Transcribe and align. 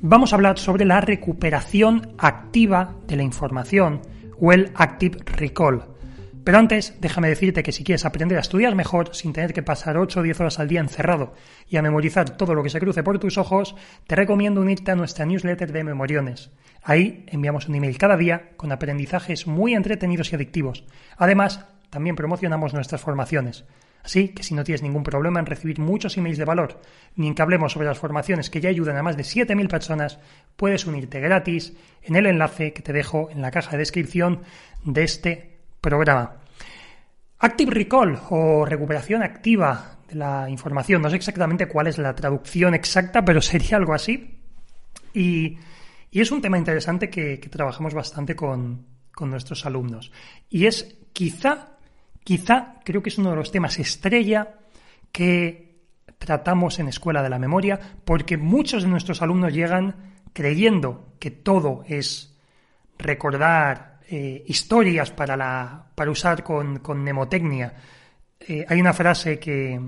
vamos 0.00 0.32
a 0.32 0.36
hablar 0.36 0.58
sobre 0.58 0.84
la 0.84 1.00
recuperación 1.00 2.14
activa 2.18 2.94
de 3.06 3.16
la 3.16 3.22
información 3.22 4.00
o 4.40 4.52
el 4.52 4.72
Active 4.74 5.18
Recall. 5.24 5.94
Pero 6.44 6.58
antes, 6.58 6.94
déjame 7.00 7.28
decirte 7.28 7.62
que 7.62 7.72
si 7.72 7.84
quieres 7.84 8.04
aprender 8.04 8.36
a 8.36 8.42
estudiar 8.42 8.74
mejor 8.74 9.14
sin 9.14 9.32
tener 9.32 9.54
que 9.54 9.62
pasar 9.62 9.96
8 9.96 10.20
o 10.20 10.22
10 10.22 10.40
horas 10.40 10.58
al 10.58 10.68
día 10.68 10.80
encerrado 10.80 11.32
y 11.68 11.78
a 11.78 11.82
memorizar 11.82 12.36
todo 12.36 12.54
lo 12.54 12.62
que 12.62 12.68
se 12.68 12.80
cruce 12.80 13.02
por 13.02 13.18
tus 13.18 13.38
ojos, 13.38 13.74
te 14.06 14.14
recomiendo 14.14 14.60
unirte 14.60 14.90
a 14.90 14.94
nuestra 14.94 15.24
newsletter 15.24 15.72
de 15.72 15.84
Memoriones. 15.84 16.50
Ahí 16.82 17.24
enviamos 17.28 17.68
un 17.68 17.76
email 17.76 17.96
cada 17.96 18.18
día 18.18 18.50
con 18.58 18.72
aprendizajes 18.72 19.46
muy 19.46 19.72
entretenidos 19.72 20.32
y 20.32 20.36
adictivos. 20.36 20.84
Además, 21.16 21.64
también 21.88 22.14
promocionamos 22.14 22.74
nuestras 22.74 23.00
formaciones. 23.00 23.64
Así 24.04 24.28
que 24.28 24.42
si 24.42 24.54
no 24.54 24.64
tienes 24.64 24.82
ningún 24.82 25.02
problema 25.02 25.40
en 25.40 25.46
recibir 25.46 25.78
muchos 25.78 26.18
emails 26.18 26.36
de 26.36 26.44
valor, 26.44 26.78
ni 27.16 27.26
en 27.26 27.34
que 27.34 27.40
hablemos 27.40 27.72
sobre 27.72 27.88
las 27.88 27.98
formaciones 27.98 28.50
que 28.50 28.60
ya 28.60 28.68
ayudan 28.68 28.98
a 28.98 29.02
más 29.02 29.16
de 29.16 29.22
7.000 29.22 29.66
personas, 29.66 30.18
puedes 30.56 30.86
unirte 30.86 31.20
gratis 31.20 31.72
en 32.02 32.16
el 32.16 32.26
enlace 32.26 32.74
que 32.74 32.82
te 32.82 32.92
dejo 32.92 33.30
en 33.30 33.40
la 33.40 33.50
caja 33.50 33.72
de 33.72 33.78
descripción 33.78 34.42
de 34.84 35.04
este 35.04 35.58
programa. 35.80 36.36
Active 37.38 37.70
Recall 37.72 38.20
o 38.28 38.66
recuperación 38.66 39.22
activa 39.22 39.96
de 40.06 40.16
la 40.16 40.50
información. 40.50 41.00
No 41.00 41.08
sé 41.08 41.16
exactamente 41.16 41.66
cuál 41.66 41.86
es 41.86 41.96
la 41.96 42.14
traducción 42.14 42.74
exacta, 42.74 43.24
pero 43.24 43.40
sería 43.42 43.78
algo 43.78 43.94
así. 43.94 44.38
Y, 45.14 45.56
es 46.12 46.30
un 46.30 46.42
tema 46.42 46.58
interesante 46.58 47.08
que, 47.08 47.38
trabajamos 47.38 47.94
bastante 47.94 48.36
con, 48.36 48.86
con 49.12 49.30
nuestros 49.30 49.64
alumnos. 49.64 50.12
Y 50.48 50.66
es 50.66 50.96
quizá 51.12 51.73
Quizá 52.24 52.80
creo 52.84 53.02
que 53.02 53.10
es 53.10 53.18
uno 53.18 53.30
de 53.30 53.36
los 53.36 53.52
temas 53.52 53.78
estrella 53.78 54.56
que 55.12 55.64
tratamos 56.18 56.78
en 56.78 56.88
Escuela 56.88 57.22
de 57.22 57.28
la 57.28 57.38
Memoria, 57.38 57.78
porque 58.04 58.38
muchos 58.38 58.82
de 58.82 58.88
nuestros 58.88 59.20
alumnos 59.20 59.52
llegan 59.52 60.14
creyendo 60.32 61.14
que 61.20 61.30
todo 61.30 61.84
es 61.86 62.36
recordar 62.98 64.00
eh, 64.08 64.42
historias 64.46 65.10
para, 65.10 65.36
la, 65.36 65.86
para 65.94 66.10
usar 66.10 66.42
con, 66.42 66.80
mnemotecnia. 66.82 67.74
Eh, 68.40 68.64
hay 68.66 68.80
una 68.80 68.94
frase 68.94 69.38
que, 69.38 69.80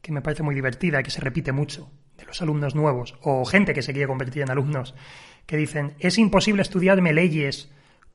que 0.00 0.12
me 0.12 0.22
parece 0.22 0.44
muy 0.44 0.54
divertida, 0.54 1.02
que 1.02 1.10
se 1.10 1.20
repite 1.20 1.52
mucho 1.52 1.90
de 2.16 2.24
los 2.24 2.40
alumnos 2.40 2.74
nuevos, 2.74 3.16
o 3.22 3.44
gente 3.44 3.74
que 3.74 3.82
se 3.82 3.92
quiere 3.92 4.06
convertir 4.06 4.42
en 4.42 4.50
alumnos, 4.50 4.94
que 5.46 5.56
dicen, 5.56 5.94
es 5.98 6.18
imposible 6.18 6.62
estudiarme 6.62 7.12
leyes 7.12 7.70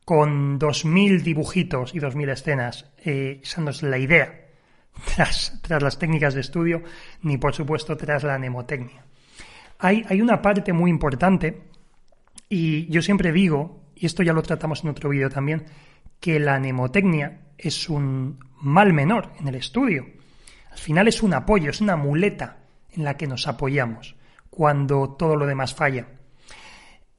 con 0.05 0.59
2.000 0.59 1.21
dibujitos 1.21 1.93
y 1.95 1.99
2.000 1.99 2.31
escenas. 2.31 2.91
Eh, 3.03 3.41
esa 3.43 3.61
no 3.61 3.71
es 3.71 3.81
la 3.81 3.97
idea 3.97 4.45
tras, 5.15 5.59
las 5.67 5.99
técnicas 5.99 6.35
de 6.35 6.41
estudio, 6.41 6.83
ni 7.23 7.37
por 7.37 7.53
supuesto 7.53 7.97
tras 7.97 8.23
la 8.23 8.37
mnemotecnia. 8.37 9.03
Hay, 9.79 10.05
hay 10.07 10.21
una 10.21 10.41
parte 10.41 10.71
muy 10.71 10.89
importante, 10.89 11.63
y 12.47 12.87
yo 12.87 13.01
siempre 13.01 13.31
digo, 13.31 13.81
y 13.95 14.05
esto 14.05 14.23
ya 14.23 14.31
lo 14.31 14.43
tratamos 14.43 14.83
en 14.83 14.91
otro 14.91 15.09
vídeo 15.09 15.29
también, 15.29 15.65
que 16.19 16.39
la 16.39 16.59
mnemotecnia 16.59 17.41
es 17.57 17.89
un 17.89 18.39
mal 18.61 18.93
menor 18.93 19.31
en 19.39 19.47
el 19.47 19.55
estudio. 19.55 20.05
Al 20.71 20.77
final 20.77 21.07
es 21.07 21.23
un 21.23 21.33
apoyo, 21.33 21.69
es 21.71 21.81
una 21.81 21.95
muleta 21.95 22.57
en 22.91 23.03
la 23.03 23.17
que 23.17 23.27
nos 23.27 23.47
apoyamos 23.47 24.15
cuando 24.49 25.15
todo 25.17 25.35
lo 25.35 25.45
demás 25.45 25.73
falla. 25.73 26.07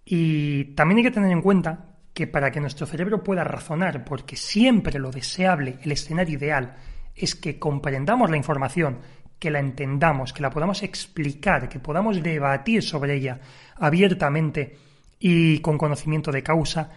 Y 0.04 0.74
también 0.74 0.98
hay 0.98 1.04
que 1.04 1.10
tener 1.10 1.32
en 1.32 1.42
cuenta 1.42 1.95
que 2.16 2.26
para 2.26 2.50
que 2.50 2.62
nuestro 2.62 2.86
cerebro 2.86 3.22
pueda 3.22 3.44
razonar, 3.44 4.02
porque 4.02 4.36
siempre 4.36 4.98
lo 4.98 5.10
deseable, 5.10 5.76
el 5.82 5.92
escenario 5.92 6.38
ideal, 6.38 6.74
es 7.14 7.34
que 7.34 7.58
comprendamos 7.58 8.30
la 8.30 8.38
información, 8.38 9.00
que 9.38 9.50
la 9.50 9.58
entendamos, 9.58 10.32
que 10.32 10.40
la 10.40 10.48
podamos 10.48 10.82
explicar, 10.82 11.68
que 11.68 11.78
podamos 11.78 12.22
debatir 12.22 12.82
sobre 12.82 13.16
ella 13.16 13.38
abiertamente 13.74 14.78
y 15.18 15.58
con 15.58 15.76
conocimiento 15.76 16.32
de 16.32 16.42
causa, 16.42 16.90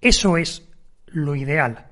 eso 0.00 0.38
es 0.38 0.70
lo 1.08 1.36
ideal. 1.36 1.90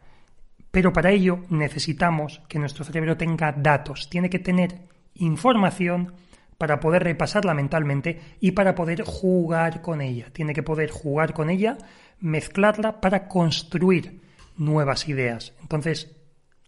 Pero 0.71 0.91
para 0.91 1.11
ello 1.11 1.41
necesitamos 1.51 2.41
que 2.49 2.59
nuestro 2.59 2.83
cerebro 2.83 3.15
tenga 3.19 3.53
datos, 3.53 4.09
tiene 4.09 4.31
que 4.31 4.39
tener 4.39 4.89
información 5.17 6.15
para 6.63 6.79
poder 6.79 7.03
repasarla 7.03 7.55
mentalmente 7.55 8.37
y 8.39 8.53
para 8.53 8.77
poder 8.77 9.03
jugar 9.03 9.83
con 9.83 10.01
ella. 10.01 10.27
Tiene 10.33 10.55
que 10.55 10.63
poder 10.63 10.91
jugar 10.91 11.33
con 11.33 11.51
ella 11.51 11.77
mezclarla 12.21 13.01
para 13.01 13.27
construir 13.27 14.23
nuevas 14.57 15.09
ideas. 15.09 15.55
Entonces, 15.61 16.15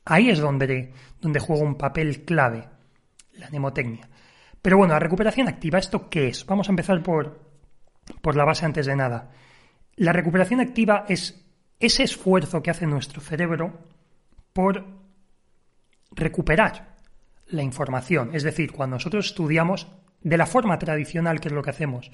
ahí 0.04 0.30
es 0.30 0.40
donde, 0.40 0.92
donde 1.20 1.38
juega 1.38 1.62
un 1.62 1.76
papel 1.76 2.24
clave 2.24 2.64
la 3.34 3.48
mnemotecnia. 3.50 4.08
Pero 4.60 4.78
bueno, 4.78 4.94
la 4.94 4.98
recuperación 4.98 5.46
activa, 5.46 5.78
¿esto 5.78 6.10
qué 6.10 6.26
es? 6.26 6.44
Vamos 6.44 6.68
a 6.68 6.72
empezar 6.72 7.00
por, 7.00 7.38
por 8.20 8.34
la 8.34 8.44
base 8.44 8.66
antes 8.66 8.86
de 8.86 8.96
nada. 8.96 9.30
La 9.94 10.12
recuperación 10.12 10.58
activa 10.58 11.04
es 11.08 11.40
ese 11.78 12.02
esfuerzo 12.02 12.64
que 12.64 12.72
hace 12.72 12.88
nuestro 12.88 13.20
cerebro 13.20 13.78
por 14.52 14.84
recuperar 16.10 16.93
la 17.48 17.62
información. 17.62 18.30
Es 18.34 18.42
decir, 18.42 18.72
cuando 18.72 18.96
nosotros 18.96 19.26
estudiamos 19.26 19.88
de 20.22 20.36
la 20.36 20.46
forma 20.46 20.78
tradicional, 20.78 21.40
que 21.40 21.48
es 21.48 21.54
lo 21.54 21.62
que 21.62 21.70
hacemos, 21.70 22.10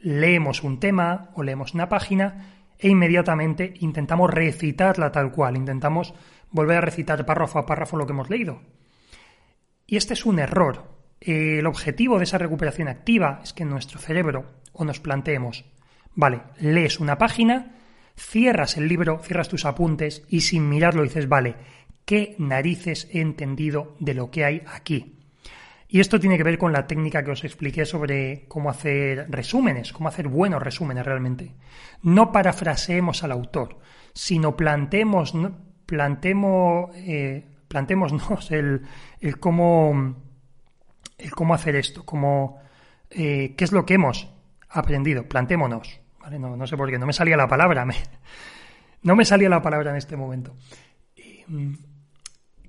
leemos 0.00 0.62
un 0.62 0.80
tema 0.80 1.30
o 1.34 1.42
leemos 1.42 1.74
una 1.74 1.88
página 1.88 2.46
e 2.78 2.88
inmediatamente 2.88 3.74
intentamos 3.80 4.30
recitarla 4.30 5.12
tal 5.12 5.32
cual, 5.32 5.56
intentamos 5.56 6.14
volver 6.50 6.78
a 6.78 6.82
recitar 6.82 7.26
párrafo 7.26 7.58
a 7.58 7.66
párrafo 7.66 7.96
lo 7.96 8.06
que 8.06 8.12
hemos 8.12 8.30
leído. 8.30 8.62
Y 9.86 9.96
este 9.96 10.14
es 10.14 10.24
un 10.24 10.38
error. 10.38 10.98
El 11.20 11.66
objetivo 11.66 12.18
de 12.18 12.24
esa 12.24 12.38
recuperación 12.38 12.88
activa 12.88 13.40
es 13.42 13.52
que 13.52 13.64
nuestro 13.64 13.98
cerebro 13.98 14.46
o 14.72 14.84
nos 14.84 15.00
planteemos, 15.00 15.64
vale, 16.14 16.40
lees 16.58 17.00
una 17.00 17.18
página, 17.18 17.74
cierras 18.16 18.76
el 18.76 18.88
libro, 18.88 19.20
cierras 19.22 19.48
tus 19.48 19.64
apuntes 19.64 20.24
y 20.28 20.42
sin 20.42 20.68
mirarlo 20.68 21.02
dices, 21.02 21.28
vale, 21.28 21.56
¿qué 22.10 22.34
narices 22.38 23.08
he 23.12 23.20
entendido 23.20 23.94
de 24.00 24.14
lo 24.14 24.32
que 24.32 24.44
hay 24.44 24.64
aquí? 24.66 25.14
Y 25.86 26.00
esto 26.00 26.18
tiene 26.18 26.36
que 26.36 26.42
ver 26.42 26.58
con 26.58 26.72
la 26.72 26.84
técnica 26.84 27.22
que 27.22 27.30
os 27.30 27.44
expliqué 27.44 27.86
sobre 27.86 28.46
cómo 28.48 28.68
hacer 28.68 29.26
resúmenes, 29.30 29.92
cómo 29.92 30.08
hacer 30.08 30.26
buenos 30.26 30.60
resúmenes 30.60 31.06
realmente. 31.06 31.54
No 32.02 32.32
parafraseemos 32.32 33.22
al 33.22 33.30
autor, 33.30 33.78
sino 34.12 34.56
planteemos, 34.56 35.34
plantemos, 35.86 36.90
eh, 36.96 37.46
el, 38.50 38.82
el, 39.20 39.38
cómo, 39.38 40.16
el 41.16 41.30
cómo 41.30 41.54
hacer 41.54 41.76
esto, 41.76 42.04
cómo, 42.04 42.58
eh, 43.08 43.54
qué 43.56 43.62
es 43.62 43.70
lo 43.70 43.86
que 43.86 43.94
hemos 43.94 44.28
aprendido. 44.68 45.28
Plantémonos. 45.28 46.00
No, 46.28 46.56
no 46.56 46.66
sé 46.66 46.76
por 46.76 46.90
qué, 46.90 46.98
no 46.98 47.06
me 47.06 47.12
salía 47.12 47.36
la 47.36 47.46
palabra. 47.46 47.86
no 49.02 49.14
me 49.14 49.24
salía 49.24 49.48
la 49.48 49.62
palabra 49.62 49.92
en 49.92 49.96
este 49.96 50.16
momento. 50.16 50.56
Mm, 51.46 51.74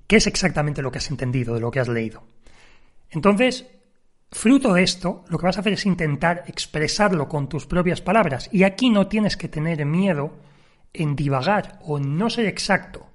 ¿Qué 0.06 0.16
es 0.16 0.26
exactamente 0.26 0.82
lo 0.82 0.90
que 0.90 0.98
has 0.98 1.10
entendido 1.10 1.54
de 1.54 1.60
lo 1.60 1.70
que 1.70 1.80
has 1.80 1.88
leído? 1.88 2.22
Entonces, 3.10 3.66
fruto 4.30 4.72
de 4.74 4.82
esto, 4.82 5.24
lo 5.28 5.38
que 5.38 5.46
vas 5.46 5.56
a 5.56 5.60
hacer 5.60 5.74
es 5.74 5.86
intentar 5.86 6.44
expresarlo 6.46 7.28
con 7.28 7.48
tus 7.48 7.66
propias 7.66 8.00
palabras. 8.00 8.48
Y 8.52 8.64
aquí 8.64 8.90
no 8.90 9.06
tienes 9.06 9.36
que 9.36 9.48
tener 9.48 9.84
miedo 9.84 10.32
en 10.92 11.16
divagar 11.16 11.78
o 11.82 11.98
no 11.98 12.30
ser 12.30 12.46
exacto, 12.46 13.06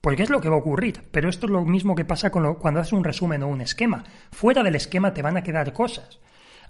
porque 0.00 0.22
es 0.22 0.30
lo 0.30 0.40
que 0.40 0.48
va 0.48 0.56
a 0.56 0.60
ocurrir. 0.60 1.02
Pero 1.10 1.28
esto 1.28 1.46
es 1.46 1.52
lo 1.52 1.64
mismo 1.64 1.94
que 1.94 2.04
pasa 2.04 2.30
cuando 2.30 2.80
haces 2.80 2.92
un 2.92 3.04
resumen 3.04 3.42
o 3.42 3.48
un 3.48 3.60
esquema. 3.60 4.04
Fuera 4.32 4.62
del 4.62 4.74
esquema 4.74 5.14
te 5.14 5.22
van 5.22 5.36
a 5.36 5.42
quedar 5.42 5.72
cosas. 5.72 6.20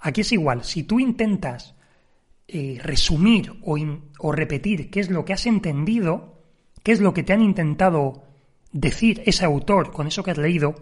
Aquí 0.00 0.20
es 0.20 0.32
igual, 0.32 0.64
si 0.64 0.82
tú 0.82 1.00
intentas 1.00 1.74
eh, 2.46 2.78
resumir 2.82 3.54
o, 3.62 3.78
o 4.18 4.32
repetir 4.32 4.90
qué 4.90 5.00
es 5.00 5.10
lo 5.10 5.24
que 5.24 5.32
has 5.32 5.46
entendido, 5.46 6.42
qué 6.82 6.92
es 6.92 7.00
lo 7.00 7.14
que 7.14 7.22
te 7.22 7.32
han 7.32 7.40
intentado 7.40 8.23
decir 8.74 9.22
ese 9.24 9.46
autor 9.46 9.92
con 9.92 10.06
eso 10.08 10.22
que 10.22 10.32
has 10.32 10.38
leído, 10.38 10.74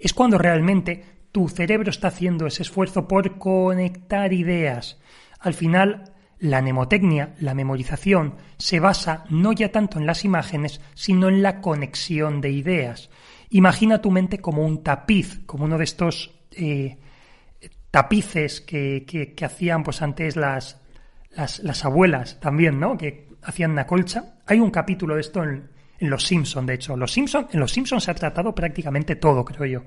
es 0.00 0.12
cuando 0.12 0.38
realmente 0.38 1.04
tu 1.30 1.48
cerebro 1.48 1.90
está 1.90 2.08
haciendo 2.08 2.46
ese 2.46 2.62
esfuerzo 2.62 3.06
por 3.06 3.38
conectar 3.38 4.32
ideas. 4.32 4.98
Al 5.38 5.54
final, 5.54 6.14
la 6.38 6.62
mnemotecnia, 6.62 7.34
la 7.38 7.54
memorización, 7.54 8.36
se 8.56 8.80
basa 8.80 9.24
no 9.28 9.52
ya 9.52 9.70
tanto 9.70 9.98
en 9.98 10.06
las 10.06 10.24
imágenes, 10.24 10.80
sino 10.94 11.28
en 11.28 11.42
la 11.42 11.60
conexión 11.60 12.40
de 12.40 12.50
ideas. 12.50 13.10
Imagina 13.50 14.00
tu 14.00 14.10
mente 14.10 14.38
como 14.38 14.64
un 14.64 14.82
tapiz, 14.82 15.40
como 15.44 15.66
uno 15.66 15.76
de 15.78 15.84
estos 15.84 16.34
eh, 16.52 16.96
tapices 17.90 18.62
que, 18.62 19.36
hacían 19.42 19.84
pues 19.84 20.00
antes 20.00 20.36
las, 20.36 20.80
las, 21.30 21.84
abuelas 21.84 22.40
también, 22.40 22.80
¿no? 22.80 22.96
Que 22.96 23.28
hacían 23.42 23.72
una 23.72 23.86
colcha. 23.86 24.38
Hay 24.46 24.58
un 24.58 24.70
capítulo 24.70 25.14
de 25.14 25.20
esto 25.20 25.44
en, 25.44 25.75
Los 26.00 26.24
Simpson, 26.24 26.66
de 26.66 26.74
hecho. 26.74 26.96
Los 26.96 27.12
Simpson, 27.12 27.48
en 27.52 27.60
Los 27.60 27.72
Simpsons 27.72 28.04
se 28.04 28.10
ha 28.10 28.14
tratado 28.14 28.54
prácticamente 28.54 29.16
todo, 29.16 29.44
creo 29.44 29.66
yo. 29.66 29.82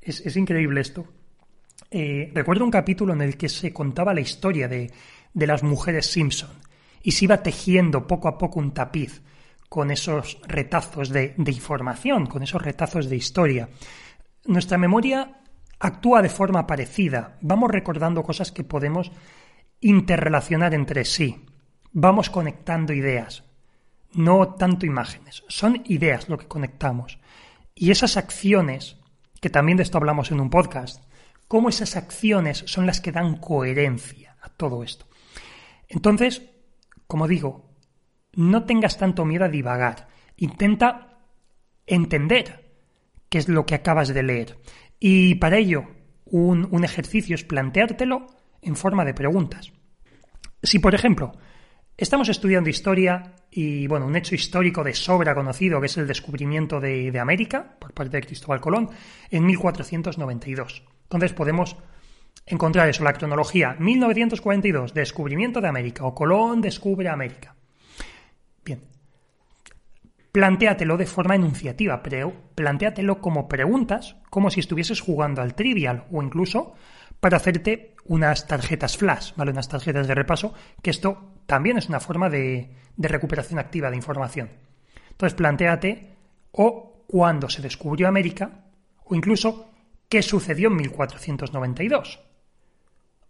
Es, 0.00 0.36
increíble 0.36 0.80
esto. 0.80 1.06
Eh, 1.90 2.30
recuerdo 2.34 2.64
un 2.64 2.70
capítulo 2.70 3.12
en 3.12 3.22
el 3.22 3.36
que 3.36 3.48
se 3.48 3.72
contaba 3.72 4.14
la 4.14 4.20
historia 4.20 4.68
de, 4.68 4.90
de 5.34 5.46
las 5.46 5.62
mujeres 5.62 6.06
Simpson 6.06 6.50
y 7.02 7.12
se 7.12 7.24
iba 7.24 7.42
tejiendo 7.42 8.06
poco 8.06 8.28
a 8.28 8.38
poco 8.38 8.60
un 8.60 8.72
tapiz 8.72 9.22
con 9.68 9.90
esos 9.90 10.40
retazos 10.46 11.10
de, 11.10 11.34
de 11.36 11.52
información, 11.52 12.26
con 12.26 12.42
esos 12.42 12.62
retazos 12.62 13.08
de 13.08 13.16
historia. 13.16 13.68
Nuestra 14.46 14.78
memoria 14.78 15.40
actúa 15.78 16.22
de 16.22 16.28
forma 16.28 16.66
parecida. 16.66 17.38
Vamos 17.40 17.70
recordando 17.70 18.22
cosas 18.22 18.52
que 18.52 18.64
podemos 18.64 19.12
interrelacionar 19.80 20.74
entre 20.74 21.04
sí. 21.04 21.46
Vamos 21.92 22.30
conectando 22.30 22.92
ideas, 22.92 23.44
no 24.12 24.54
tanto 24.54 24.86
imágenes. 24.86 25.44
Son 25.48 25.82
ideas 25.86 26.28
lo 26.28 26.38
que 26.38 26.48
conectamos. 26.48 27.18
Y 27.74 27.90
esas 27.90 28.16
acciones, 28.16 28.96
que 29.40 29.50
también 29.50 29.76
de 29.76 29.82
esto 29.82 29.98
hablamos 29.98 30.30
en 30.30 30.40
un 30.40 30.50
podcast, 30.50 31.04
cómo 31.48 31.68
esas 31.68 31.96
acciones 31.96 32.64
son 32.66 32.86
las 32.86 33.00
que 33.00 33.12
dan 33.12 33.36
coherencia 33.36 34.36
a 34.42 34.48
todo 34.48 34.82
esto. 34.82 35.06
Entonces, 35.88 36.42
como 37.06 37.26
digo, 37.26 37.70
no 38.34 38.64
tengas 38.64 38.98
tanto 38.98 39.24
miedo 39.24 39.44
a 39.44 39.48
divagar. 39.48 40.08
Intenta 40.36 41.18
entender 41.86 42.70
qué 43.28 43.38
es 43.38 43.48
lo 43.48 43.66
que 43.66 43.74
acabas 43.74 44.08
de 44.08 44.22
leer. 44.22 44.58
Y 44.98 45.36
para 45.36 45.58
ello, 45.58 45.88
un, 46.26 46.68
un 46.70 46.84
ejercicio 46.84 47.34
es 47.34 47.44
planteártelo 47.44 48.26
en 48.62 48.76
forma 48.76 49.04
de 49.04 49.14
preguntas. 49.14 49.72
Si, 50.62 50.78
por 50.78 50.94
ejemplo, 50.94 51.32
estamos 52.00 52.30
estudiando 52.30 52.70
historia 52.70 53.34
y, 53.50 53.86
bueno, 53.86 54.06
un 54.06 54.16
hecho 54.16 54.34
histórico 54.34 54.82
de 54.82 54.94
sobra 54.94 55.34
conocido, 55.34 55.80
que 55.80 55.86
es 55.86 55.98
el 55.98 56.06
descubrimiento 56.06 56.80
de, 56.80 57.16
América 57.20 57.76
por 57.78 57.92
parte 57.92 58.16
de 58.16 58.26
Cristóbal 58.26 58.60
Colón 58.60 58.88
en 59.30 59.44
1492. 59.44 60.82
Entonces 61.02 61.32
podemos 61.34 61.76
encontrar 62.46 62.88
eso, 62.88 63.04
la 63.04 63.12
cronología 63.12 63.76
1942, 63.78 64.94
descubrimiento 64.94 65.60
de 65.60 65.68
América 65.68 66.04
o 66.04 66.14
Colón 66.14 66.62
descubre 66.62 67.08
América. 67.08 67.54
Bien, 68.64 68.82
plantéatelo 70.32 70.96
de 70.96 71.06
forma 71.06 71.34
enunciativa, 71.34 72.02
pero 72.02 72.32
plantéatelo 72.54 73.20
como 73.20 73.46
preguntas, 73.46 74.16
como 74.30 74.50
si 74.50 74.60
estuvieses 74.60 75.00
jugando 75.00 75.42
al 75.42 75.54
trivial 75.54 76.06
o 76.10 76.22
incluso 76.22 76.74
para 77.20 77.36
hacerte 77.36 77.94
unas 78.06 78.46
tarjetas 78.46 78.96
flash, 78.96 79.32
¿vale? 79.36 79.50
Unas 79.50 79.68
tarjetas 79.68 80.08
de 80.08 80.14
repaso, 80.14 80.54
que 80.82 80.90
esto 80.90 81.34
también 81.50 81.78
es 81.78 81.88
una 81.88 81.98
forma 81.98 82.30
de, 82.30 82.70
recuperación 82.96 83.58
activa 83.58 83.90
de 83.90 83.96
información. 83.96 84.48
Entonces, 85.10 85.34
plantéate 85.34 86.14
o 86.52 87.02
cuándo 87.08 87.48
se 87.48 87.60
descubrió 87.60 88.06
América, 88.06 88.66
o 89.04 89.16
incluso 89.16 89.68
qué 90.08 90.22
sucedió 90.22 90.68
en 90.68 90.76
1492, 90.76 92.20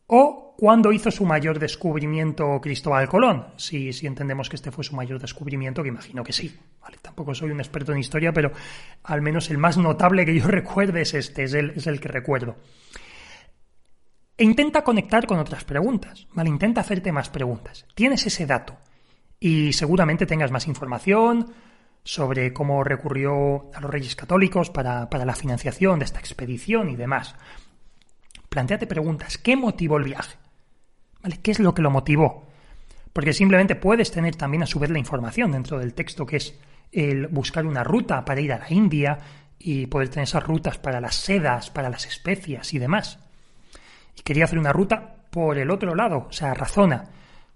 o 0.08 0.46
¿Cuándo 0.60 0.92
hizo 0.92 1.10
su 1.10 1.24
mayor 1.24 1.58
descubrimiento 1.58 2.60
Cristóbal 2.60 3.08
Colón? 3.08 3.46
Si, 3.56 3.94
si 3.94 4.06
entendemos 4.06 4.50
que 4.50 4.56
este 4.56 4.70
fue 4.70 4.84
su 4.84 4.94
mayor 4.94 5.18
descubrimiento, 5.18 5.82
que 5.82 5.88
imagino 5.88 6.22
que 6.22 6.34
sí. 6.34 6.54
Vale, 6.82 6.98
tampoco 7.00 7.34
soy 7.34 7.50
un 7.50 7.60
experto 7.60 7.92
en 7.92 7.98
historia, 7.98 8.30
pero 8.30 8.52
al 9.04 9.22
menos 9.22 9.48
el 9.48 9.56
más 9.56 9.78
notable 9.78 10.26
que 10.26 10.38
yo 10.38 10.46
recuerde 10.46 11.00
es 11.00 11.14
este, 11.14 11.44
es 11.44 11.54
el, 11.54 11.70
es 11.70 11.86
el 11.86 11.98
que 11.98 12.08
recuerdo. 12.08 12.56
E 14.40 14.44
intenta 14.44 14.82
conectar 14.82 15.26
con 15.26 15.38
otras 15.38 15.64
preguntas, 15.64 16.26
¿vale? 16.32 16.48
Intenta 16.48 16.80
hacerte 16.80 17.12
más 17.12 17.28
preguntas. 17.28 17.84
Tienes 17.94 18.24
ese 18.24 18.46
dato 18.46 18.78
y 19.38 19.74
seguramente 19.74 20.24
tengas 20.24 20.50
más 20.50 20.66
información 20.66 21.52
sobre 22.04 22.50
cómo 22.54 22.82
recurrió 22.82 23.70
a 23.74 23.82
los 23.82 23.90
reyes 23.90 24.16
católicos 24.16 24.70
para, 24.70 25.10
para 25.10 25.26
la 25.26 25.34
financiación 25.34 25.98
de 25.98 26.06
esta 26.06 26.20
expedición 26.20 26.88
y 26.88 26.96
demás. 26.96 27.34
Plantéate 28.48 28.86
preguntas. 28.86 29.36
¿Qué 29.36 29.56
motivó 29.56 29.98
el 29.98 30.04
viaje? 30.04 30.38
¿Qué 31.42 31.50
es 31.50 31.60
lo 31.60 31.74
que 31.74 31.82
lo 31.82 31.90
motivó? 31.90 32.48
Porque 33.12 33.34
simplemente 33.34 33.74
puedes 33.74 34.10
tener 34.10 34.36
también 34.36 34.62
a 34.62 34.66
su 34.66 34.78
vez 34.78 34.88
la 34.88 34.98
información 34.98 35.52
dentro 35.52 35.78
del 35.78 35.92
texto, 35.92 36.24
que 36.24 36.36
es 36.36 36.58
el 36.92 37.26
buscar 37.26 37.66
una 37.66 37.84
ruta 37.84 38.24
para 38.24 38.40
ir 38.40 38.54
a 38.54 38.58
la 38.58 38.72
India 38.72 39.18
y 39.58 39.84
poder 39.84 40.08
tener 40.08 40.24
esas 40.24 40.44
rutas 40.44 40.78
para 40.78 40.98
las 40.98 41.16
sedas, 41.16 41.68
para 41.68 41.90
las 41.90 42.06
especias 42.06 42.72
y 42.72 42.78
demás. 42.78 43.18
Quería 44.24 44.44
hacer 44.44 44.58
una 44.58 44.72
ruta 44.72 45.16
por 45.30 45.58
el 45.58 45.70
otro 45.70 45.94
lado, 45.94 46.26
o 46.28 46.32
sea, 46.32 46.54
razona. 46.54 47.04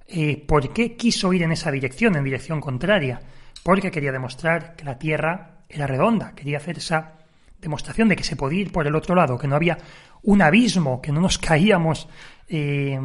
Eh, 0.06 0.44
¿Por 0.46 0.72
qué 0.72 0.96
quiso 0.96 1.32
ir 1.32 1.42
en 1.42 1.52
esa 1.52 1.70
dirección, 1.70 2.16
en 2.16 2.24
dirección 2.24 2.60
contraria? 2.60 3.20
Porque 3.62 3.90
quería 3.90 4.12
demostrar 4.12 4.76
que 4.76 4.84
la 4.84 4.98
Tierra 4.98 5.62
era 5.68 5.86
redonda, 5.86 6.32
quería 6.34 6.58
hacer 6.58 6.78
esa 6.78 7.14
demostración 7.58 8.08
de 8.08 8.16
que 8.16 8.24
se 8.24 8.36
podía 8.36 8.62
ir 8.62 8.72
por 8.72 8.86
el 8.86 8.94
otro 8.94 9.14
lado, 9.14 9.38
que 9.38 9.48
no 9.48 9.56
había 9.56 9.78
un 10.22 10.42
abismo, 10.42 11.00
que 11.00 11.12
no 11.12 11.20
nos 11.20 11.38
caíamos 11.48 12.08
eh, 12.48 12.98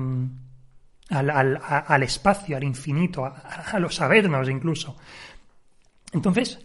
al, 1.10 2.04
espacio, 2.04 2.58
al 2.58 2.64
infinito, 2.64 3.26
a, 3.26 3.80
los 3.80 3.96
sabernos 3.96 4.50
incluso. 4.50 4.98
Entonces, 6.12 6.60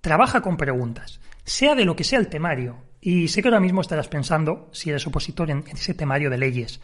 trabaja 0.00 0.40
con 0.40 0.56
preguntas, 0.56 1.20
sea 1.44 1.74
de 1.74 1.84
lo 1.84 1.96
que 1.96 2.04
sea 2.04 2.18
el 2.18 2.28
temario. 2.28 2.87
Y 3.00 3.28
sé 3.28 3.42
que 3.42 3.48
ahora 3.48 3.60
mismo 3.60 3.80
estarás 3.80 4.08
pensando, 4.08 4.68
si 4.72 4.90
eres 4.90 5.06
opositor 5.06 5.50
en, 5.50 5.64
ese 5.68 5.94
temario 5.94 6.30
de 6.30 6.38
leyes, 6.38 6.80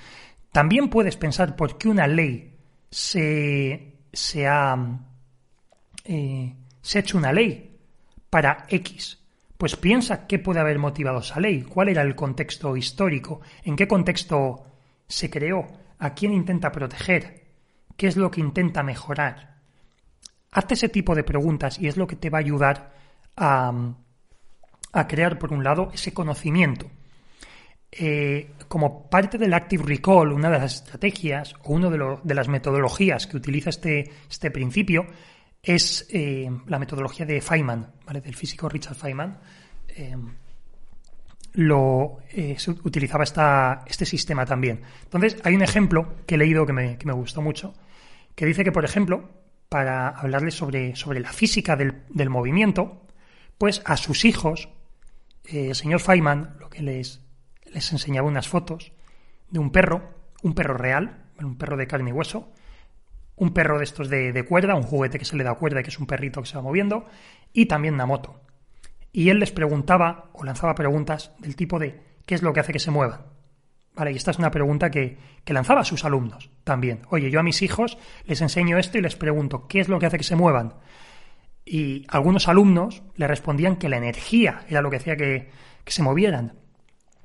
también 0.52 0.88
puedes 0.88 1.16
pensar 1.16 1.56
por 1.56 1.76
qué 1.76 1.88
una 1.88 2.06
ley 2.06 2.56
se, 2.90 3.99
se, 4.12 4.46
ha, 4.46 4.76
eh, 6.05 6.55
se 6.81 6.99
ha 6.99 7.00
hecho 7.00 7.19
una 7.19 7.32
ley 7.32 7.78
para 8.31 8.66
X. 8.69 9.19
Pues 9.58 9.76
piensa 9.76 10.26
qué 10.26 10.38
puede 10.38 10.61
haber 10.61 10.78
motivado 10.78 11.20
esa 11.20 11.40
ley, 11.40 11.62
cuál 11.62 11.88
era 11.88 12.02
el 12.02 12.14
contexto 12.14 12.76
histórico, 12.76 13.40
en 13.64 13.76
qué 13.76 13.88
contexto 13.88 14.64
se 15.08 15.31
creó, 15.31 15.67
a 15.99 16.14
quién 16.14 16.32
intenta 16.32 16.70
proteger, 16.70 17.44
qué 17.96 18.06
es 18.06 18.17
lo 18.17 18.31
que 18.31 18.40
intenta 18.40 18.82
mejorar. 18.82 19.55
Hazte 20.52 20.75
ese 20.75 20.88
tipo 20.88 21.14
de 21.14 21.25
preguntas 21.25 21.78
y 21.81 21.88
es 21.88 21.96
lo 21.96 22.06
que 22.06 22.17
te 22.17 22.31
va 22.31 22.38
a 22.38 22.40
ayudar 22.40 22.93
a, 23.37 23.72
crear, 25.06 25.38
por 25.38 25.52
un 25.52 25.64
lado, 25.64 25.91
ese 25.93 26.12
conocimiento. 26.12 26.91
Eh, 27.93 28.50
como 28.67 29.08
parte 29.08 29.38
del 29.38 29.55
Active 29.55 29.85
Recall, 29.85 30.32
una 30.32 30.50
de 30.50 30.58
las 30.58 30.75
estrategias 30.75 31.55
o 31.62 31.75
una 31.75 31.91
de, 31.91 32.19
de, 32.23 32.34
las 32.34 32.48
metodologías 32.48 33.27
que 33.27 33.36
utiliza 33.36 33.70
este, 33.70 34.10
este 34.29 34.51
principio 34.51 35.06
es 35.63 36.06
eh, 36.10 36.51
la 36.67 36.79
metodología 36.79 37.24
de 37.24 37.41
Feynman, 37.41 37.93
¿vale? 38.05 38.20
del 38.20 38.34
físico 38.34 38.69
Richard 38.69 38.96
Feynman. 38.96 39.39
Eh, 39.89 40.17
lo, 41.55 42.19
eh, 42.32 42.56
utilizaba 42.82 43.24
esta, 43.24 43.84
este 43.86 44.05
sistema 44.05 44.44
también. 44.44 44.82
Entonces, 45.05 45.36
hay 45.44 45.55
un 45.55 45.63
ejemplo 45.63 46.17
que 46.27 46.34
he 46.34 46.39
leído 46.39 46.67
que 46.67 46.72
me, 46.72 46.98
que 46.98 47.06
me 47.06 47.13
gustó 47.13 47.41
mucho, 47.43 47.74
que 48.34 48.44
dice 48.44 48.65
que, 48.65 48.72
por 48.72 48.84
ejemplo, 48.84 49.31
para 49.69 50.08
hablarles 50.08 50.55
sobre, 50.55 50.96
sobre 50.96 51.20
la 51.20 51.32
física 51.32 51.77
del, 51.77 52.03
del, 52.10 52.29
movimiento, 52.29 53.06
pues 53.56 53.82
a 53.84 53.96
sus 53.96 54.24
hijos, 54.24 54.69
eh, 55.46 55.69
el 55.69 55.74
señor 55.74 56.01
Feynman 56.01 56.56
lo 56.58 56.70
que 56.70 56.82
les, 56.82 57.22
les 57.72 57.93
enseñaba 57.93 58.29
unas 58.29 58.48
fotos 58.48 58.93
de 59.51 59.58
un 59.58 59.70
perro, 59.70 60.03
un 60.43 60.55
perro 60.55 60.77
real, 60.77 61.24
un 61.41 61.56
perro 61.56 61.77
de 61.77 61.86
carne 61.86 62.10
y 62.10 62.13
hueso, 62.13 62.53
un 63.36 63.53
perro 63.53 63.79
de 63.79 63.84
estos 63.84 64.08
de, 64.08 64.32
de 64.32 64.44
cuerda, 64.44 64.74
un 64.74 64.82
juguete 64.82 65.19
que 65.19 65.24
se 65.24 65.36
le 65.36 65.44
da 65.44 65.55
cuerda, 65.55 65.82
que 65.82 65.91
es 65.91 65.98
un 65.98 66.06
perrito 66.06 66.41
que 66.41 66.48
se 66.48 66.56
va 66.56 66.63
moviendo, 66.63 67.05
y 67.53 67.67
también 67.67 67.94
una 67.94 68.06
moto 68.06 68.44
y 69.15 69.31
él 69.31 69.39
les 69.39 69.53
preguntaba 69.53 70.31
o 70.32 70.43
lanzaba 70.44 70.74
preguntas 70.74 71.31
del 71.39 71.55
tipo 71.55 71.79
de 71.79 72.03
¿qué 72.27 72.34
es 72.34 72.43
lo 72.43 72.53
que 72.53 72.58
hace 72.58 72.72
que 72.72 72.81
se 72.81 72.91
muevan? 72.91 73.20
Vale, 73.94 74.10
y 74.10 74.17
esta 74.17 74.32
es 74.32 74.39
una 74.39 74.51
pregunta 74.51 74.91
que, 74.91 75.17
lanzaba 75.46 75.82
a 75.82 75.84
sus 75.84 76.05
alumnos 76.05 76.51
también. 76.65 77.03
Oye, 77.10 77.31
yo 77.31 77.39
a 77.39 77.44
mis 77.44 77.63
hijos 77.63 77.96
les 78.24 78.41
enseño 78.41 78.77
esto 78.77 78.98
y 78.98 79.03
les 79.03 79.15
pregunto 79.15 79.69
¿qué 79.69 79.79
es 79.79 79.89
lo 79.89 80.01
que 80.01 80.06
hace 80.06 80.19
que 80.19 80.24
se 80.24 80.34
muevan? 80.34 80.74
Y 81.64 82.04
algunos 82.08 82.48
alumnos 82.48 83.02
le 83.16 83.26
respondían 83.26 83.76
que 83.76 83.88
la 83.88 83.96
energía 83.96 84.64
era 84.68 84.82
lo 84.82 84.90
que 84.90 84.96
hacía 84.96 85.16
que, 85.16 85.50
se 85.86 86.02
movieran. 86.02 86.54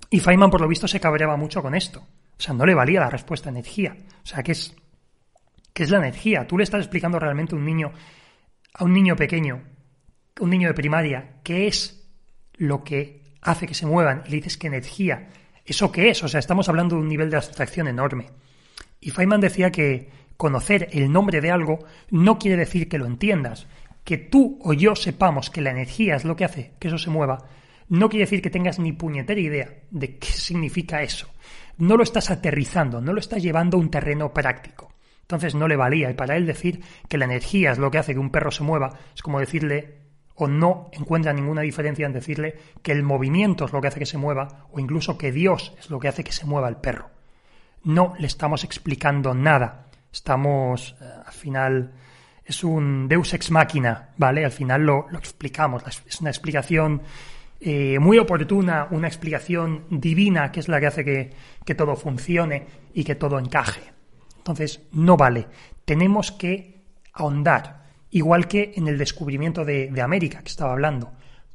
Y 0.09 0.19
Feynman, 0.19 0.49
por 0.49 0.61
lo 0.61 0.67
visto, 0.67 0.87
se 0.87 0.99
cabreaba 0.99 1.37
mucho 1.37 1.61
con 1.61 1.75
esto. 1.75 1.99
O 1.99 2.41
sea, 2.41 2.53
no 2.53 2.65
le 2.65 2.73
valía 2.73 3.01
la 3.01 3.09
respuesta 3.09 3.49
energía. 3.49 3.95
O 4.23 4.25
sea, 4.25 4.43
¿qué 4.43 4.53
es, 4.53 4.75
qué 5.73 5.83
es 5.83 5.89
la 5.89 5.97
energía? 5.97 6.47
Tú 6.47 6.57
le 6.57 6.63
estás 6.63 6.81
explicando 6.81 7.19
realmente 7.19 7.53
a 7.53 7.57
un 7.57 7.65
niño, 7.65 7.91
a 8.73 8.83
un 8.83 8.93
niño 8.93 9.15
pequeño, 9.15 9.61
un 10.39 10.49
niño 10.49 10.69
de 10.69 10.73
primaria, 10.73 11.39
¿qué 11.43 11.67
es 11.67 12.09
lo 12.53 12.83
que 12.83 13.23
hace 13.41 13.67
que 13.67 13.73
se 13.73 13.85
muevan? 13.85 14.23
Y 14.25 14.29
le 14.29 14.35
dices 14.37 14.57
que 14.57 14.67
energía. 14.67 15.29
¿Eso 15.65 15.91
qué 15.91 16.09
es? 16.09 16.23
O 16.23 16.27
sea, 16.27 16.39
estamos 16.39 16.69
hablando 16.69 16.95
de 16.95 17.01
un 17.01 17.09
nivel 17.09 17.29
de 17.29 17.37
abstracción 17.37 17.87
enorme. 17.87 18.29
Y 19.01 19.11
Feynman 19.11 19.41
decía 19.41 19.71
que 19.71 20.09
conocer 20.37 20.87
el 20.93 21.11
nombre 21.11 21.41
de 21.41 21.51
algo 21.51 21.79
no 22.09 22.39
quiere 22.39 22.57
decir 22.57 22.87
que 22.87 22.97
lo 22.97 23.05
entiendas. 23.05 23.67
Que 24.03 24.17
tú 24.17 24.59
o 24.63 24.73
yo 24.73 24.95
sepamos 24.95 25.49
que 25.49 25.61
la 25.61 25.71
energía 25.71 26.15
es 26.15 26.25
lo 26.25 26.35
que 26.35 26.45
hace 26.45 26.73
que 26.79 26.87
eso 26.87 26.97
se 26.97 27.09
mueva, 27.09 27.45
no 27.89 28.09
quiere 28.09 28.25
decir 28.25 28.41
que 28.41 28.49
tengas 28.49 28.79
ni 28.79 28.93
puñetera 28.93 29.39
idea 29.39 29.69
de 29.89 30.17
qué 30.17 30.27
significa 30.27 31.01
eso. 31.01 31.27
No 31.77 31.97
lo 31.97 32.03
estás 32.03 32.29
aterrizando, 32.29 33.01
no 33.01 33.13
lo 33.13 33.19
estás 33.19 33.41
llevando 33.41 33.77
a 33.77 33.79
un 33.79 33.89
terreno 33.89 34.33
práctico. 34.33 34.93
Entonces 35.21 35.55
no 35.55 35.67
le 35.67 35.75
valía. 35.75 36.09
Y 36.09 36.13
para 36.13 36.35
él 36.37 36.45
decir 36.45 36.81
que 37.07 37.17
la 37.17 37.25
energía 37.25 37.71
es 37.71 37.77
lo 37.77 37.89
que 37.89 37.97
hace 37.97 38.13
que 38.13 38.19
un 38.19 38.31
perro 38.31 38.51
se 38.51 38.63
mueva 38.63 38.97
es 39.15 39.21
como 39.21 39.39
decirle 39.39 39.99
o 40.35 40.47
no 40.47 40.89
encuentra 40.93 41.33
ninguna 41.33 41.61
diferencia 41.61 42.05
en 42.05 42.13
decirle 42.13 42.57
que 42.81 42.93
el 42.93 43.03
movimiento 43.03 43.65
es 43.65 43.73
lo 43.73 43.81
que 43.81 43.89
hace 43.89 43.99
que 43.99 44.05
se 44.05 44.17
mueva 44.17 44.67
o 44.71 44.79
incluso 44.79 45.17
que 45.17 45.31
Dios 45.31 45.75
es 45.77 45.89
lo 45.89 45.99
que 45.99 46.07
hace 46.07 46.23
que 46.23 46.31
se 46.31 46.45
mueva 46.45 46.69
el 46.69 46.77
perro. 46.77 47.09
No 47.83 48.13
le 48.19 48.27
estamos 48.27 48.63
explicando 48.63 49.33
nada. 49.33 49.87
Estamos, 50.11 50.95
eh, 51.01 51.05
al 51.25 51.33
final, 51.33 51.93
es 52.49 52.63
un 52.63 53.07
deus 53.07 53.33
ex 53.33 53.51
machina, 53.51 54.09
¿vale? 54.17 54.45
Al 54.45 54.51
final 54.51 54.83
lo, 54.83 55.07
explicamos. 55.17 55.83
Es 56.05 56.21
una 56.21 56.29
explicación 56.29 57.01
eh, 57.59 57.97
muy 57.99 58.17
oportuna, 58.17 58.87
una 58.91 59.07
explicación 59.07 59.85
divina 59.89 60.51
que 60.51 60.59
es 60.59 60.67
la 60.67 60.79
que 60.79 60.87
hace 60.87 61.05
que, 61.05 61.33
que 61.65 61.75
todo 61.75 61.95
funcione 61.95 62.65
y 62.93 63.03
que 63.03 63.15
todo 63.15 63.39
encaje. 63.39 63.81
Entonces, 64.37 64.81
no 64.91 65.17
vale. 65.17 65.47
Tenemos 65.85 66.31
que 66.31 66.81
ahondar 67.13 67.79
Igual 68.11 68.47
que 68.47 68.73
en 68.75 68.87
el 68.87 68.97
descubrimiento 68.97 69.63
de, 69.63 70.01
América 70.01 70.41
que 70.41 70.49
estaba 70.49 70.71
hablando. 70.71 71.11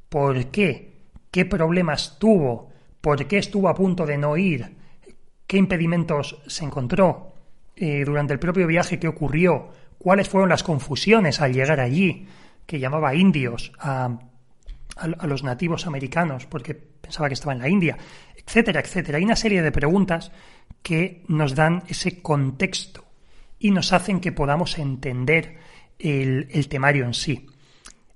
¿Por 0.08 0.46
qué? 0.46 0.92
¿Qué 1.30 1.44
problemas 1.44 2.18
tuvo? 2.18 2.70
¿Por 3.00 3.26
qué 3.26 3.38
estuvo 3.38 3.68
a 3.68 3.74
punto 3.74 4.06
de 4.06 4.18
no 4.18 4.36
ir? 4.36 4.76
¿Qué 5.46 5.56
impedimentos 5.56 6.40
se 6.46 6.64
encontró? 6.64 7.32
Eh, 7.76 8.04
durante 8.04 8.32
el 8.32 8.38
propio 8.38 8.68
viaje, 8.68 9.00
¿qué 9.00 9.08
ocurrió? 9.08 9.68
¿Cuáles 10.04 10.28
fueron 10.28 10.50
las 10.50 10.62
confusiones 10.62 11.40
al 11.40 11.54
llegar 11.54 11.80
allí? 11.80 12.28
Que 12.66 12.78
llamaba 12.78 13.14
indios 13.14 13.72
a, 13.78 14.18
a 14.96 15.26
los 15.26 15.42
nativos 15.42 15.86
americanos 15.86 16.44
porque 16.44 16.74
pensaba 16.74 17.28
que 17.28 17.32
estaba 17.32 17.54
en 17.54 17.60
la 17.60 17.70
India, 17.70 17.96
etcétera, 18.36 18.80
etcétera. 18.80 19.16
Hay 19.16 19.24
una 19.24 19.34
serie 19.34 19.62
de 19.62 19.72
preguntas 19.72 20.30
que 20.82 21.24
nos 21.28 21.54
dan 21.54 21.84
ese 21.88 22.20
contexto 22.20 23.02
y 23.58 23.70
nos 23.70 23.94
hacen 23.94 24.20
que 24.20 24.30
podamos 24.30 24.76
entender 24.76 25.56
el, 25.98 26.68
temario 26.68 27.06
en 27.06 27.14
sí. 27.14 27.46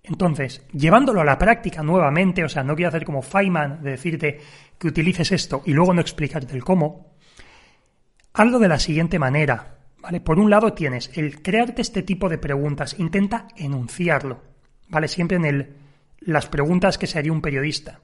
Entonces, 0.03 0.67
llevándolo 0.75 1.23
a 1.23 1.25
la 1.25 1.39
práctica 1.39 1.83
nuevamente, 1.83 2.45
o 2.45 2.51
sea, 2.51 2.65
no 2.65 2.77
quiero 2.77 2.91
hacer 2.91 3.07
como 3.07 3.23
Feynman 3.23 3.83
de 3.83 3.93
decirte 3.93 4.41
que 4.79 4.89
utilices 4.89 5.33
esto 5.33 5.63
y 5.65 5.73
luego 5.73 5.95
no 5.95 6.03
explicarte 6.03 6.55
el 6.55 6.63
cómo, 6.63 7.15
hazlo 8.35 8.59
de 8.59 8.69
la 8.69 8.79
siguiente 8.79 9.19
manera, 9.19 9.78
¿vale? 10.01 10.21
Por 10.21 10.39
un 10.39 10.51
lado 10.51 10.73
tienes 10.73 11.11
el 11.15 11.43
crearte 11.43 11.83
este 11.83 12.03
tipo 12.03 12.29
de 12.29 12.39
preguntas, 12.39 12.97
intenta 12.99 13.49
enunciarlo, 13.57 14.43
¿vale? 14.89 15.09
Siempre 15.09 15.37
en 15.37 15.45
el, 15.45 15.77
las 16.21 16.47
preguntas 16.47 16.99
que 16.99 17.07
se 17.07 17.19
haría 17.19 17.33
un 17.33 17.43
periodista. 17.43 18.01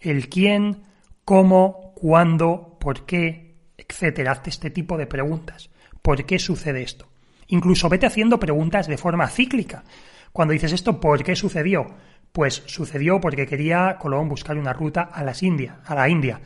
El 0.00 0.28
quién, 0.28 0.82
cómo, 1.24 1.92
cuándo, 1.94 2.76
por 2.80 3.06
qué, 3.06 3.56
etcétera. 3.76 4.32
Hazte 4.32 4.50
este 4.50 4.70
tipo 4.70 4.96
de 4.96 5.06
preguntas. 5.06 5.70
¿Por 6.02 6.24
qué 6.24 6.38
sucede 6.38 6.82
esto? 6.82 7.08
Incluso 7.48 7.88
vete 7.88 8.06
haciendo 8.06 8.38
preguntas 8.38 8.86
de 8.86 8.98
forma 8.98 9.28
cíclica. 9.28 9.84
Cuando 10.32 10.52
dices 10.52 10.72
esto, 10.72 11.00
¿por 11.00 11.22
qué 11.22 11.34
sucedió? 11.34 11.86
Pues 12.32 12.62
sucedió 12.66 13.20
porque 13.20 13.46
quería 13.46 13.96
Colón 13.98 14.28
buscar 14.28 14.58
una 14.58 14.72
ruta 14.72 15.02
a 15.02 15.24
las 15.24 15.42
India, 15.42 15.80
a 15.84 15.94
la 15.94 16.08
India. 16.08 16.40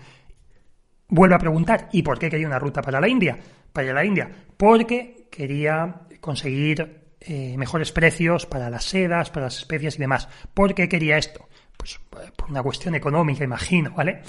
Vuelve 1.09 1.35
a 1.35 1.39
preguntar, 1.39 1.89
¿y 1.93 2.03
por 2.03 2.19
qué 2.19 2.31
quería 2.31 2.47
una 2.47 2.59
ruta 2.59 2.83
para 2.83 3.01
la 3.01 3.09
India? 3.09 3.37
Para 3.73 3.93
la 3.93 4.05
India, 4.05 4.31
porque 4.57 5.29
quería 5.31 6.03
conseguir 6.21 7.01
eh, 7.21 7.55
mejores 7.57 7.93
precios 7.93 8.47
para 8.47 8.71
las 8.71 8.85
sedas, 8.85 9.31
para 9.31 9.47
las 9.47 9.59
especias 9.59 9.97
y 9.97 9.99
demás. 9.99 10.29
¿Por 10.55 10.75
qué 10.75 10.89
quería 10.89 11.19
esto? 11.19 11.49
Pues 11.77 12.01
por 12.37 12.51
una 12.51 12.63
cuestión 12.63 12.95
económica, 12.95 13.45
imagino, 13.45 13.93
¿vale? 13.93 14.23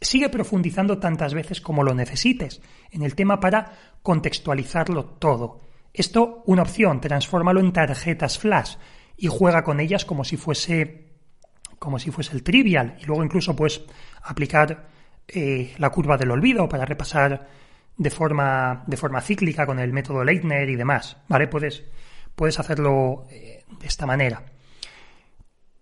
Sigue 0.00 0.28
profundizando 0.28 0.98
tantas 0.98 1.34
veces 1.34 1.60
como 1.60 1.82
lo 1.82 1.94
necesites 1.94 2.60
en 2.90 3.02
el 3.02 3.14
tema 3.14 3.40
para 3.40 3.72
contextualizarlo 4.02 5.04
todo. 5.04 5.62
Esto, 5.92 6.42
una 6.46 6.62
opción, 6.62 7.00
transfórmalo 7.00 7.60
en 7.60 7.72
tarjetas 7.72 8.38
flash 8.38 8.76
y 9.16 9.28
juega 9.28 9.64
con 9.64 9.80
ellas 9.80 10.04
como 10.04 10.24
si 10.24 10.36
fuese 10.36 11.06
como 11.78 11.98
si 11.98 12.10
fuese 12.10 12.34
el 12.34 12.42
trivial 12.42 12.96
y 13.00 13.04
luego 13.04 13.24
incluso 13.24 13.54
puedes 13.54 13.82
aplicar 14.22 14.88
eh, 15.28 15.74
la 15.78 15.90
curva 15.90 16.16
del 16.16 16.30
olvido 16.30 16.68
para 16.68 16.84
repasar 16.84 17.48
de 17.96 18.10
forma, 18.10 18.84
de 18.86 18.96
forma 18.96 19.20
cíclica 19.20 19.66
con 19.66 19.78
el 19.78 19.92
método 19.92 20.24
Leitner 20.24 20.68
y 20.68 20.76
demás, 20.76 21.16
¿vale? 21.28 21.48
Puedes, 21.48 21.84
puedes 22.34 22.58
hacerlo 22.58 23.26
eh, 23.30 23.64
de 23.80 23.86
esta 23.86 24.06
manera. 24.06 24.42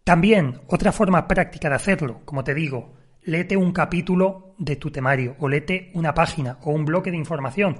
También, 0.04 0.60
otra 0.68 0.92
forma 0.92 1.26
práctica 1.26 1.68
de 1.68 1.76
hacerlo, 1.76 2.20
como 2.24 2.44
te 2.44 2.54
digo, 2.54 2.94
léete 3.22 3.56
un 3.56 3.72
capítulo 3.72 4.54
de 4.58 4.76
tu 4.76 4.90
temario 4.90 5.36
o 5.38 5.48
léete 5.48 5.90
una 5.94 6.12
página 6.14 6.58
o 6.62 6.70
un 6.72 6.84
bloque 6.84 7.10
de 7.10 7.16
información 7.16 7.78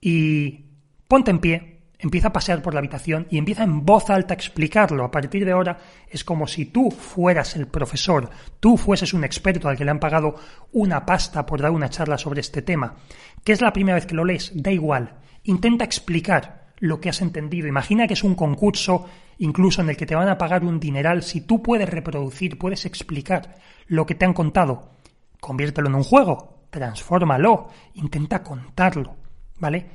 y 0.00 0.64
Ponte 1.08 1.30
en 1.30 1.38
pie, 1.38 1.77
empieza 1.98 2.28
a 2.28 2.32
pasear 2.32 2.62
por 2.62 2.74
la 2.74 2.78
habitación 2.78 3.26
y 3.30 3.38
empieza 3.38 3.64
en 3.64 3.84
voz 3.84 4.08
alta 4.10 4.34
a 4.34 4.36
explicarlo. 4.36 5.04
A 5.04 5.10
partir 5.10 5.44
de 5.44 5.52
ahora 5.52 5.78
es 6.08 6.24
como 6.24 6.46
si 6.46 6.66
tú 6.66 6.90
fueras 6.90 7.56
el 7.56 7.66
profesor, 7.66 8.30
tú 8.60 8.76
fueses 8.76 9.12
un 9.14 9.24
experto 9.24 9.68
al 9.68 9.76
que 9.76 9.84
le 9.84 9.90
han 9.90 9.98
pagado 9.98 10.36
una 10.72 11.04
pasta 11.04 11.44
por 11.44 11.60
dar 11.60 11.72
una 11.72 11.90
charla 11.90 12.16
sobre 12.18 12.40
este 12.40 12.62
tema. 12.62 12.96
Que 13.44 13.52
es 13.52 13.60
la 13.60 13.72
primera 13.72 13.96
vez 13.96 14.06
que 14.06 14.14
lo 14.14 14.24
lees, 14.24 14.52
da 14.54 14.70
igual. 14.70 15.16
Intenta 15.44 15.84
explicar 15.84 16.68
lo 16.78 17.00
que 17.00 17.08
has 17.08 17.20
entendido. 17.20 17.66
Imagina 17.66 18.06
que 18.06 18.14
es 18.14 18.22
un 18.22 18.36
concurso 18.36 19.06
incluso 19.38 19.82
en 19.82 19.90
el 19.90 19.96
que 19.96 20.06
te 20.06 20.14
van 20.14 20.28
a 20.28 20.38
pagar 20.38 20.64
un 20.64 20.78
dineral. 20.78 21.22
Si 21.22 21.40
tú 21.40 21.62
puedes 21.62 21.88
reproducir, 21.88 22.58
puedes 22.58 22.86
explicar 22.86 23.56
lo 23.86 24.06
que 24.06 24.14
te 24.14 24.24
han 24.24 24.34
contado, 24.34 24.92
conviértelo 25.40 25.88
en 25.88 25.94
un 25.94 26.04
juego, 26.04 26.66
transfórmalo, 26.70 27.68
intenta 27.94 28.42
contarlo, 28.42 29.16
¿vale? 29.58 29.86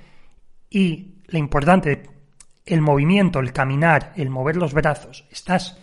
y 0.74 1.22
lo 1.34 1.40
importante, 1.40 2.04
el 2.64 2.82
movimiento, 2.82 3.40
el 3.40 3.52
caminar, 3.52 4.14
el 4.16 4.30
mover 4.30 4.56
los 4.56 4.72
brazos. 4.72 5.26
Estás, 5.32 5.80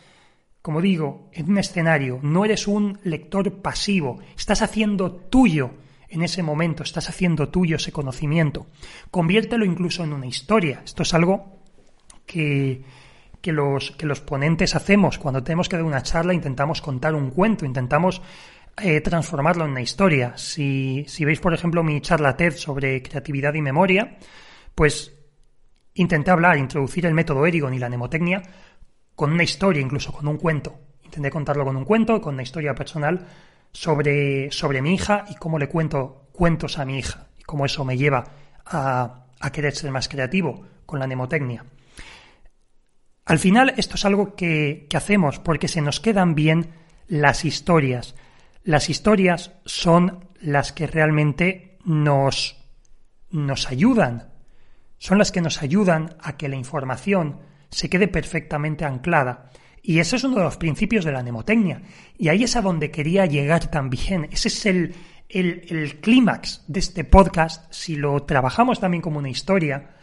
como 0.63 0.81
digo, 0.81 1.29
en 1.33 1.51
un 1.51 1.59
escenario, 1.59 2.21
no 2.23 2.45
eres 2.45 2.69
un 2.69 3.01
lector 3.03 3.61
pasivo, 3.61 4.21
estás 4.39 4.63
haciendo 4.63 5.11
tuyo 5.11 5.73
en 6.09 6.23
ese 6.23 6.45
momento, 6.45 6.85
estás 6.85 7.09
haciendo 7.09 7.49
tuyo 7.49 7.77
ese 7.77 7.91
conocimiento. 7.91 8.69
Conviértelo 9.11 9.65
incluso 9.65 10.05
en 10.05 10.13
una 10.13 10.27
historia. 10.27 10.83
Esto 10.85 11.03
es 11.03 11.15
algo 11.15 11.59
que, 12.27 12.85
que, 13.41 13.53
los, 13.53 13.91
que 13.91 14.07
los 14.07 14.21
ponentes 14.21 14.77
hacemos 14.77 15.19
cuando 15.19 15.43
tenemos 15.43 15.69
que 15.69 15.77
dar 15.77 15.85
una 15.85 16.05
charla, 16.05 16.33
intentamos 16.33 16.81
contar 16.81 17.15
un 17.15 17.31
cuento, 17.31 17.67
intentamos 17.67 18.23
eh, 18.81 19.01
transformarlo 19.01 19.65
en 19.65 19.73
una 19.73 19.83
historia. 19.83 20.37
Si, 20.37 21.05
si 21.09 21.25
veis, 21.25 21.41
por 21.41 21.55
ejemplo, 21.55 21.83
mi 21.83 22.01
charla 22.01 22.37
TED 22.37 22.55
sobre 22.55 23.03
creatividad 23.03 23.55
y 23.55 23.63
memoria, 23.63 24.17
pues 24.77 25.20
intenté 26.01 26.31
hablar, 26.31 26.57
introducir 26.57 27.07
el 27.07 27.15
método 27.15 27.47
Erigon 27.47 27.75
y 27.75 27.79
la 27.79 27.89
mnemotecnia 27.89 28.43
con 29.15 29.33
una 29.33 29.43
historia, 29.43 29.83
incluso 29.83 30.13
con 30.13 30.27
un 30.29 30.39
cuento. 30.39 30.79
Intenté 31.05 31.31
contarlo 31.31 31.65
con 31.65 31.77
un 31.77 31.85
cuento, 31.85 32.21
con 32.21 32.35
una 32.35 32.43
historia 32.43 32.75
personal 32.75 33.27
sobre, 33.71 34.51
sobre 34.51 34.81
mi 34.81 34.95
hija 34.95 35.27
y 35.29 35.35
cómo 35.35 35.59
le 35.59 35.69
cuento 35.69 36.29
cuentos 36.33 36.79
a 36.79 36.85
mi 36.85 36.99
hija 36.99 37.29
y 37.39 37.43
cómo 37.43 37.67
eso 37.67 37.85
me 37.85 37.99
lleva 37.99 38.25
a, 38.65 39.27
querer 39.53 39.75
ser 39.75 39.91
más 39.91 40.09
creativo 40.09 40.65
con 40.87 41.01
la 41.01 41.07
mnemotecnia. 41.07 41.65
Al 43.27 43.39
final 43.39 43.75
esto 43.77 43.97
es 43.97 44.05
algo 44.05 44.35
que, 44.35 44.87
que 44.89 44.97
hacemos 44.97 45.39
porque 45.39 45.69
se 45.69 45.83
nos 45.83 46.01
quedan 46.01 46.35
bien 46.35 46.71
las 47.09 47.45
historias. 47.45 48.15
Las 48.65 48.89
historias 48.89 49.53
son 49.67 50.29
las 50.41 50.73
que 50.73 50.87
realmente 50.87 51.79
nos, 51.85 52.57
nos 53.31 53.71
ayudan 53.71 54.30
son 55.01 55.17
las 55.17 55.33
que 55.33 55.41
nos 55.41 55.63
ayudan 55.63 56.15
a 56.21 56.37
que 56.37 56.49
la 56.49 56.57
información 56.57 57.41
se 57.71 57.89
quede 57.89 58.07
perfectamente 58.07 58.85
anclada. 58.85 59.51
Y 59.83 59.99
ese 59.99 60.17
es 60.17 60.25
uno 60.25 60.37
de 60.37 60.45
los 60.45 60.59
principios 60.59 61.07
de 61.07 61.13
la 61.13 61.23
mnemotecnia. 61.23 61.81
Y 62.19 62.29
ahí 62.29 62.45
es 62.45 62.55
a 62.55 62.61
donde 62.61 62.91
quería 62.91 63.25
llegar 63.25 63.71
también. 63.71 64.29
Ese 64.31 64.49
es 64.49 64.67
el, 64.67 64.95
el, 65.31 66.01
clímax 66.01 66.65
de 66.69 66.81
este 66.81 67.05
podcast. 67.05 67.73
Si 67.73 67.97
lo 67.97 68.25
trabajamos 68.25 68.79
también 68.79 69.01
como 69.01 69.19
una 69.19 69.31
historia, 69.31 69.97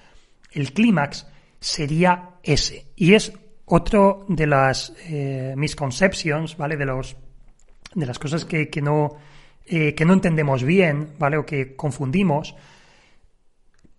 el 0.51 0.73
clímax 0.73 1.27
sería 1.59 2.31
ese. 2.41 2.87
Y 2.95 3.13
es 3.13 3.33
otro 3.65 4.25
de 4.27 4.47
las 4.47 4.93
eh, 5.05 5.53
misconceptions, 5.55 6.57
¿vale? 6.57 6.75
De 6.75 6.85
los 6.85 7.15
de 7.93 8.05
las 8.07 8.17
cosas 8.17 8.45
que, 8.45 8.69
que 8.69 8.81
no, 8.81 9.15
eh, 9.67 9.93
que 9.93 10.05
no 10.05 10.13
entendemos 10.13 10.63
bien, 10.63 11.13
¿vale? 11.19 11.37
O 11.37 11.45
que 11.45 11.75
confundimos 11.75 12.55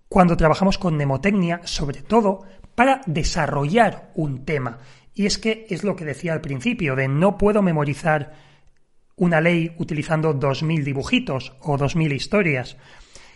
cuando 0.09 0.37
trabajamos 0.37 0.79
con 0.79 0.95
mnemotecnia, 0.95 1.61
sobre 1.65 2.03
todo 2.03 2.45
para 2.75 3.01
desarrollar 3.07 4.13
un 4.15 4.45
tema. 4.45 4.79
Y 5.15 5.27
es 5.27 5.39
que 5.39 5.67
es 5.69 5.85
lo 5.85 5.97
que 5.97 6.05
decía 6.05 6.33
al 6.33 6.41
principio, 6.41 6.95
de 6.95 7.09
no 7.09 7.37
puedo 7.39 7.61
memorizar 7.63 8.35
una 9.17 9.41
ley 9.41 9.75
utilizando 9.79 10.33
2.000 10.35 10.85
dibujitos 10.85 11.55
o 11.61 11.77
2.000 11.77 12.15
historias. 12.15 12.77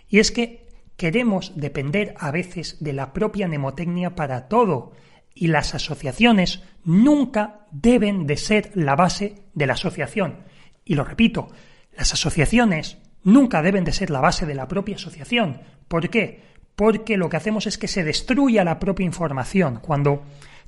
Y 0.09 0.21
es 0.21 0.31
que 0.31 0.69
queremos 0.97 1.53
depender 1.57 2.15
a 2.19 2.31
veces 2.31 2.77
de 2.79 2.93
la 2.93 3.13
propia 3.13 3.49
mnemotecnia 3.49 4.15
para 4.15 4.49
todo. 4.49 4.93
Y 5.35 5.49
las 5.49 5.75
asociaciones 5.75 6.63
nunca 6.85 7.67
deben 7.73 8.27
de 8.27 8.37
ser 8.37 8.71
la 8.75 8.95
base 8.95 9.43
de 9.55 9.67
la 9.67 9.73
asociación. 9.73 10.45
Y 10.85 10.95
lo 10.95 11.05
repito, 11.05 11.49
las 11.97 12.13
asociaciones 12.13 12.99
nunca 13.25 13.63
deben 13.63 13.85
de 13.85 13.93
ser 13.93 14.11
la 14.11 14.21
base 14.21 14.47
de 14.47 14.55
la 14.55 14.69
propia 14.69 14.97
asociación. 14.97 15.63
¿Por 15.89 16.09
qué? 16.11 16.52
Porque 16.77 17.17
lo 17.17 17.29
que 17.29 17.37
hacemos 17.37 17.67
es 17.67 17.79
que 17.79 17.89
se 17.89 18.05
destruya 18.05 18.65
la 18.65 18.79
propia 18.79 19.07
información. 19.07 19.81
Cuando 19.81 20.23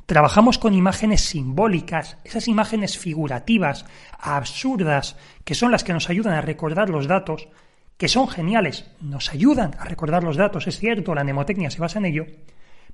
trabajamos 0.07 0.59
con 0.59 0.75
imágenes 0.75 1.23
simbólicas, 1.23 2.19
esas 2.25 2.49
imágenes 2.49 2.99
figurativas, 2.99 3.87
absurdas, 4.19 5.17
que 5.45 5.55
son 5.55 5.71
las 5.71 5.85
que 5.85 5.93
nos 5.93 6.11
ayudan 6.11 6.35
a 6.35 6.43
recordar 6.43 6.91
los 6.91 7.07
datos, 7.07 7.49
que 7.97 8.09
son 8.09 8.29
geniales, 8.29 8.91
nos 9.01 9.33
ayudan 9.33 9.75
a 9.79 9.85
recordar 9.85 10.25
los 10.25 10.37
datos, 10.37 10.67
es 10.67 10.79
cierto, 10.79 11.15
la 11.15 11.25
mnemotecnia 11.25 11.71
se 11.71 11.81
basa 11.81 11.99
en 11.99 12.07
ello, 12.07 12.27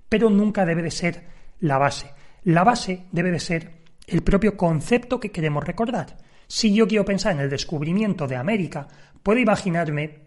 pero 0.09 0.31
nunca 0.31 0.64
debe 0.64 0.83
de 0.83 0.90
ser 0.90 1.25
la 1.61 1.79
base. 1.79 2.12
La 2.45 2.64
base 2.64 3.05
debe 3.12 3.31
de 3.31 3.40
ser 3.40 3.81
el 4.07 4.23
propio 4.23 4.57
concepto 4.57 5.21
que 5.21 5.31
queremos 5.31 5.64
recordar. 5.64 6.17
Si 6.47 6.75
yo 6.75 6.87
quiero 6.88 7.05
pensar 7.05 7.33
en 7.33 7.40
el 7.40 7.50
descubrimiento 7.50 8.26
de 8.26 8.37
América, 8.37 8.88
puedo 9.23 9.38
imaginarme 9.38 10.19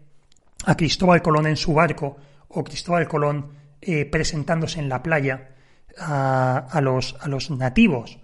a 0.64 0.76
Cristóbal 0.76 1.22
Colón 1.22 1.46
en 1.46 1.56
su 1.56 1.74
barco 1.74 2.16
o 2.48 2.64
Cristóbal 2.64 3.08
Colón 3.08 3.50
eh, 3.80 4.04
presentándose 4.04 4.80
en 4.80 4.88
la 4.88 5.02
playa 5.02 5.50
a, 5.98 6.80
los, 6.82 7.16
a 7.20 7.28
los 7.28 7.50
nativos. 7.50 8.18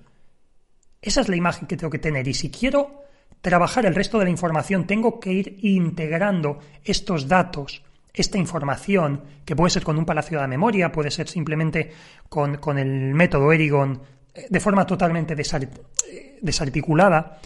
Esa 1.00 1.20
es 1.20 1.28
la 1.28 1.36
imagen 1.36 1.68
que 1.68 1.76
tengo 1.76 1.90
que 1.90 1.98
tener 1.98 2.26
y 2.26 2.34
si 2.34 2.50
quiero 2.50 3.04
trabajar 3.40 3.86
el 3.86 3.94
resto 3.94 4.18
de 4.18 4.24
la 4.24 4.30
información 4.30 4.86
tengo 4.86 5.20
que 5.20 5.32
ir 5.32 5.58
integrando 5.62 6.58
estos 6.84 7.28
datos 7.28 7.82
esta 8.12 8.38
información, 8.38 9.22
que 9.44 9.56
puede 9.56 9.70
ser 9.70 9.84
con 9.84 9.98
un 9.98 10.04
palacio 10.04 10.38
de 10.38 10.42
la 10.42 10.48
memoria, 10.48 10.92
puede 10.92 11.10
ser 11.10 11.28
simplemente 11.28 11.92
con, 12.28 12.56
con 12.56 12.78
el 12.78 13.14
método 13.14 13.52
Erigon 13.52 14.00
eh, 14.34 14.46
de 14.48 14.60
forma 14.60 14.86
totalmente 14.86 15.34
eh, 15.34 16.38
desarticulada, 16.40 17.38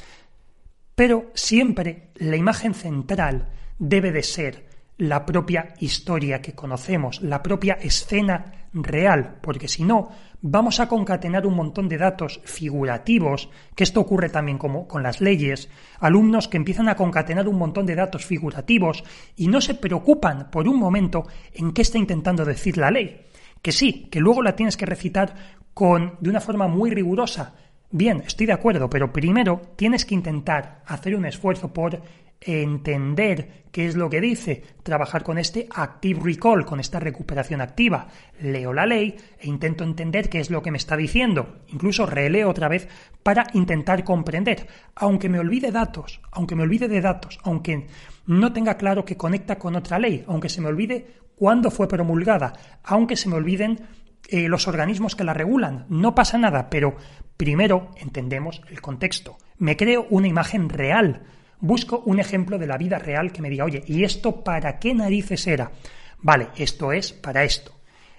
pero 0.94 1.30
siempre 1.34 2.10
la 2.16 2.36
imagen 2.36 2.74
central 2.74 3.48
debe 3.78 4.12
de 4.12 4.22
ser 4.22 4.73
la 4.98 5.26
propia 5.26 5.74
historia 5.80 6.40
que 6.40 6.54
conocemos, 6.54 7.20
la 7.22 7.42
propia 7.42 7.74
escena 7.74 8.68
real, 8.72 9.38
porque 9.40 9.68
si 9.68 9.84
no, 9.84 10.10
vamos 10.40 10.78
a 10.78 10.88
concatenar 10.88 11.46
un 11.46 11.54
montón 11.54 11.88
de 11.88 11.98
datos 11.98 12.40
figurativos, 12.44 13.48
que 13.74 13.84
esto 13.84 14.00
ocurre 14.00 14.28
también 14.28 14.58
como 14.58 14.86
con 14.86 15.02
las 15.02 15.20
leyes, 15.20 15.68
alumnos 16.00 16.48
que 16.48 16.56
empiezan 16.56 16.88
a 16.88 16.96
concatenar 16.96 17.48
un 17.48 17.58
montón 17.58 17.86
de 17.86 17.94
datos 17.94 18.24
figurativos 18.24 19.04
y 19.36 19.48
no 19.48 19.60
se 19.60 19.74
preocupan 19.74 20.50
por 20.50 20.68
un 20.68 20.78
momento 20.78 21.26
en 21.52 21.72
qué 21.72 21.82
está 21.82 21.98
intentando 21.98 22.44
decir 22.44 22.76
la 22.76 22.90
ley. 22.90 23.22
Que 23.62 23.72
sí, 23.72 24.08
que 24.10 24.20
luego 24.20 24.42
la 24.42 24.54
tienes 24.54 24.76
que 24.76 24.86
recitar 24.86 25.34
con 25.72 26.16
de 26.20 26.30
una 26.30 26.40
forma 26.40 26.68
muy 26.68 26.90
rigurosa. 26.90 27.54
Bien, 27.90 28.22
estoy 28.26 28.46
de 28.46 28.52
acuerdo, 28.52 28.90
pero 28.90 29.12
primero 29.12 29.62
tienes 29.76 30.04
que 30.04 30.14
intentar 30.14 30.82
hacer 30.86 31.14
un 31.16 31.24
esfuerzo 31.24 31.72
por 31.72 32.02
entender 32.44 33.64
qué 33.72 33.86
es 33.86 33.96
lo 33.96 34.08
que 34.08 34.20
dice, 34.20 34.62
trabajar 34.82 35.22
con 35.24 35.38
este 35.38 35.66
active 35.74 36.20
recall, 36.22 36.64
con 36.64 36.78
esta 36.78 37.00
recuperación 37.00 37.60
activa. 37.60 38.08
Leo 38.40 38.72
la 38.72 38.86
ley 38.86 39.16
e 39.38 39.48
intento 39.48 39.82
entender 39.82 40.28
qué 40.28 40.40
es 40.40 40.50
lo 40.50 40.62
que 40.62 40.70
me 40.70 40.78
está 40.78 40.96
diciendo. 40.96 41.56
Incluso 41.68 42.06
releo 42.06 42.50
otra 42.50 42.68
vez 42.68 42.88
para 43.22 43.46
intentar 43.54 44.04
comprender. 44.04 44.68
Aunque 44.94 45.28
me 45.28 45.40
olvide 45.40 45.72
datos, 45.72 46.20
aunque 46.30 46.54
me 46.54 46.62
olvide 46.62 46.86
de 46.86 47.00
datos, 47.00 47.38
aunque 47.42 47.86
no 48.26 48.52
tenga 48.52 48.76
claro 48.76 49.04
que 49.04 49.16
conecta 49.16 49.58
con 49.58 49.74
otra 49.74 49.98
ley, 49.98 50.24
aunque 50.28 50.48
se 50.48 50.60
me 50.60 50.68
olvide 50.68 51.06
cuándo 51.34 51.70
fue 51.70 51.88
promulgada, 51.88 52.52
aunque 52.84 53.16
se 53.16 53.28
me 53.28 53.36
olviden 53.36 53.80
eh, 54.28 54.48
los 54.48 54.68
organismos 54.68 55.16
que 55.16 55.24
la 55.24 55.34
regulan. 55.34 55.86
No 55.88 56.14
pasa 56.14 56.38
nada, 56.38 56.70
pero 56.70 56.96
primero 57.36 57.90
entendemos 57.96 58.62
el 58.70 58.80
contexto. 58.80 59.36
Me 59.58 59.76
creo 59.76 60.06
una 60.10 60.28
imagen 60.28 60.68
real 60.68 61.22
busco 61.60 62.02
un 62.06 62.20
ejemplo 62.20 62.58
de 62.58 62.66
la 62.66 62.78
vida 62.78 62.98
real 62.98 63.32
que 63.32 63.42
me 63.42 63.50
diga, 63.50 63.64
oye, 63.64 63.82
¿y 63.86 64.04
esto 64.04 64.42
para 64.42 64.78
qué 64.78 64.94
narices 64.94 65.46
era? 65.46 65.70
Vale, 66.18 66.48
esto 66.56 66.92
es 66.92 67.12
para 67.12 67.44
esto. 67.44 67.72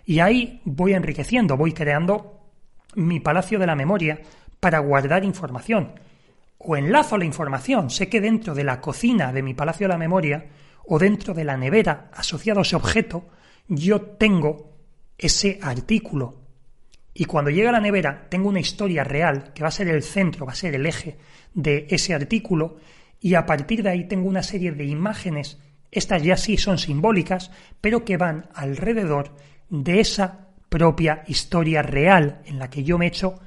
Y 0.06 0.20
ahí 0.20 0.62
voy 0.64 0.94
enriqueciendo, 0.94 1.58
voy 1.58 1.74
creando 1.74 2.40
mi 2.96 3.20
palacio 3.20 3.60
de 3.60 3.68
la 3.68 3.76
memoria 3.76 4.20
para 4.60 4.80
guardar 4.80 5.24
información. 5.24 6.00
O 6.58 6.78
enlazo 6.78 7.18
la 7.18 7.26
información. 7.26 7.90
Sé 7.90 8.10
que 8.10 8.22
dentro 8.22 8.56
de 8.56 8.64
la 8.64 8.80
cocina 8.80 9.34
de 9.34 9.42
mi 9.42 9.54
palacio 9.54 9.88
de 9.88 9.94
la 9.94 10.00
memoria 10.00 10.46
o 10.86 11.00
dentro 11.00 11.34
de 11.34 11.44
la 11.44 11.58
nevera 11.58 12.10
asociado 12.14 12.60
a 12.60 12.64
ese 12.64 12.76
objeto, 12.76 13.26
yo 13.68 14.02
tengo 14.02 14.74
ese 15.18 15.60
artículo. 15.62 16.42
Y 17.14 17.26
cuando 17.26 17.50
llega 17.50 17.70
a 17.70 17.74
la 17.74 17.80
nevera, 17.80 18.28
tengo 18.30 18.50
una 18.50 18.60
historia 18.60 19.04
real 19.04 19.54
que 19.54 19.64
va 19.64 19.70
a 19.70 19.72
ser 19.72 19.88
el 19.88 20.04
centro, 20.04 20.46
va 20.46 20.52
a 20.52 20.56
ser 20.56 20.76
el 20.76 20.86
eje 20.86 21.18
de 21.54 21.88
ese 21.90 22.14
artículo 22.14 22.78
y 23.20 23.36
a 23.36 23.46
partir 23.46 23.84
de 23.84 23.90
ahí 23.90 24.08
tengo 24.08 24.28
una 24.28 24.44
serie 24.44 24.72
de 24.72 24.86
imágenes, 24.86 25.60
estas 25.92 26.24
ya 26.24 26.38
sí 26.38 26.58
son 26.58 26.78
simbólicas, 26.78 27.52
pero 27.82 28.04
que 28.04 28.18
van 28.18 28.50
alrededor 28.54 29.36
de 29.70 30.00
esa 30.00 30.50
propia 30.70 31.24
historia 31.28 31.82
real 31.82 32.42
en 32.46 32.60
la 32.60 32.70
que 32.70 32.84
yo 32.84 32.98
me 32.98 33.06
he 33.06 33.08
hecho 33.10 33.40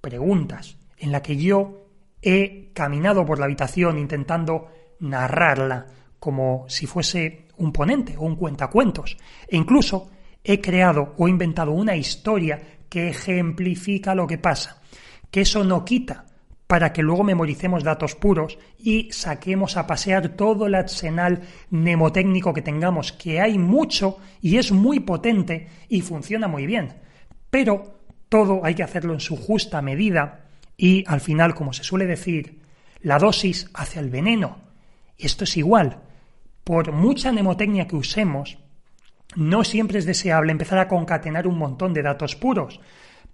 preguntas, 0.00 0.76
en 0.98 1.12
la 1.12 1.22
que 1.22 1.36
yo 1.36 1.86
he 2.22 2.70
caminado 2.74 3.24
por 3.24 3.38
la 3.38 3.46
habitación 3.46 3.98
intentando 3.98 4.68
narrarla 5.00 5.86
como 6.18 6.66
si 6.68 6.86
fuese 6.86 7.46
un 7.56 7.72
ponente 7.72 8.16
o 8.16 8.22
un 8.22 8.36
cuentacuentos, 8.36 9.16
e 9.48 9.56
incluso 9.56 10.10
he 10.44 10.60
creado 10.60 11.14
o 11.16 11.28
inventado 11.28 11.72
una 11.72 11.96
historia 11.96 12.80
que 12.88 13.08
ejemplifica 13.08 14.14
lo 14.14 14.26
que 14.26 14.38
pasa, 14.38 14.82
que 15.30 15.42
eso 15.42 15.64
no 15.64 15.84
quita 15.84 16.26
para 16.70 16.92
que 16.92 17.02
luego 17.02 17.24
memoricemos 17.24 17.82
datos 17.82 18.14
puros 18.14 18.56
y 18.78 19.10
saquemos 19.10 19.76
a 19.76 19.88
pasear 19.88 20.28
todo 20.28 20.66
el 20.66 20.76
arsenal 20.76 21.40
mnemotécnico 21.70 22.54
que 22.54 22.62
tengamos, 22.62 23.10
que 23.10 23.40
hay 23.40 23.58
mucho 23.58 24.18
y 24.40 24.56
es 24.56 24.70
muy 24.70 25.00
potente 25.00 25.66
y 25.88 26.00
funciona 26.02 26.46
muy 26.46 26.66
bien. 26.66 26.94
Pero 27.50 27.98
todo 28.28 28.64
hay 28.64 28.76
que 28.76 28.84
hacerlo 28.84 29.14
en 29.14 29.18
su 29.18 29.36
justa 29.36 29.82
medida 29.82 30.44
y 30.76 31.02
al 31.08 31.20
final, 31.20 31.56
como 31.56 31.72
se 31.72 31.82
suele 31.82 32.06
decir, 32.06 32.60
la 33.00 33.18
dosis 33.18 33.68
hace 33.74 33.98
el 33.98 34.08
veneno. 34.08 34.58
Esto 35.18 35.42
es 35.42 35.56
igual. 35.56 35.98
Por 36.62 36.92
mucha 36.92 37.32
mnemotecnia 37.32 37.88
que 37.88 37.96
usemos, 37.96 38.58
no 39.34 39.64
siempre 39.64 39.98
es 39.98 40.06
deseable 40.06 40.52
empezar 40.52 40.78
a 40.78 40.86
concatenar 40.86 41.48
un 41.48 41.58
montón 41.58 41.94
de 41.94 42.02
datos 42.02 42.36
puros, 42.36 42.80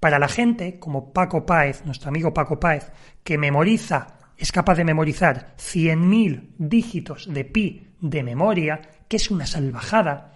para 0.01 0.19
la 0.19 0.29
gente 0.29 0.79
como 0.79 1.13
Paco 1.13 1.47
Páez, 1.47 1.85
nuestro 1.85 2.09
amigo 2.09 2.35
Paco 2.35 2.61
Páez, 2.61 2.91
que 3.25 3.39
memoriza, 3.39 4.19
es 4.37 4.53
capaz 4.53 4.75
de 4.77 4.85
memorizar 4.85 5.55
100.000 5.57 6.55
dígitos 6.59 7.33
de 7.33 7.45
pi 7.45 7.95
de 8.01 8.23
memoria, 8.23 8.81
que 9.09 9.17
es 9.17 9.31
una 9.31 9.47
salvajada, 9.47 10.35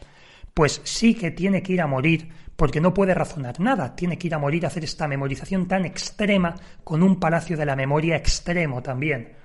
pues 0.54 0.80
sí 0.84 1.14
que 1.14 1.30
tiene 1.30 1.62
que 1.62 1.74
ir 1.74 1.82
a 1.82 1.86
morir 1.86 2.30
porque 2.56 2.80
no 2.80 2.92
puede 2.92 3.14
razonar 3.14 3.58
nada, 3.60 3.96
tiene 3.96 4.18
que 4.18 4.26
ir 4.26 4.34
a 4.34 4.38
morir 4.38 4.64
a 4.64 4.68
hacer 4.68 4.84
esta 4.84 5.08
memorización 5.08 5.66
tan 5.66 5.84
extrema 5.86 6.54
con 6.84 7.02
un 7.02 7.18
palacio 7.18 7.56
de 7.56 7.64
la 7.64 7.76
memoria 7.76 8.16
extremo 8.16 8.82
también. 8.82 9.36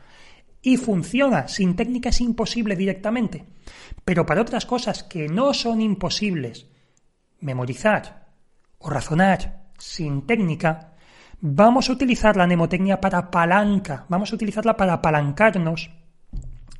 Y 0.61 0.77
funciona, 0.77 1.47
sin 1.47 1.75
técnica 1.75 2.09
es 2.09 2.19
imposible 2.19 2.75
directamente. 2.75 3.45
Pero 4.03 4.25
para 4.25 4.41
otras 4.41 4.65
cosas 4.65 5.03
que 5.03 5.29
no 5.29 5.53
son 5.53 5.79
imposibles, 5.79 6.67
memorizar 7.39 8.27
o 8.79 8.89
razonar 8.89 9.64
sin 9.77 10.25
técnica, 10.25 10.93
vamos 11.41 11.89
a 11.89 11.93
utilizar 11.93 12.35
la 12.35 12.45
mnemotecnia 12.45 12.99
para 12.99 13.29
palanca, 13.29 14.05
vamos 14.09 14.31
a 14.31 14.35
utilizarla 14.35 14.75
para 14.75 14.93
apalancarnos 14.93 15.91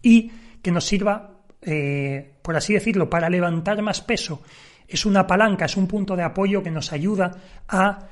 y 0.01 0.31
que 0.61 0.71
nos 0.71 0.85
sirva, 0.85 1.41
eh, 1.61 2.35
por 2.41 2.55
así 2.55 2.73
decirlo, 2.73 3.09
para 3.09 3.29
levantar 3.29 3.81
más 3.81 4.01
peso. 4.01 4.41
Es 4.87 5.05
una 5.05 5.25
palanca, 5.25 5.65
es 5.65 5.77
un 5.77 5.87
punto 5.87 6.15
de 6.15 6.23
apoyo 6.23 6.63
que 6.63 6.71
nos 6.71 6.93
ayuda 6.93 7.31
a 7.67 8.07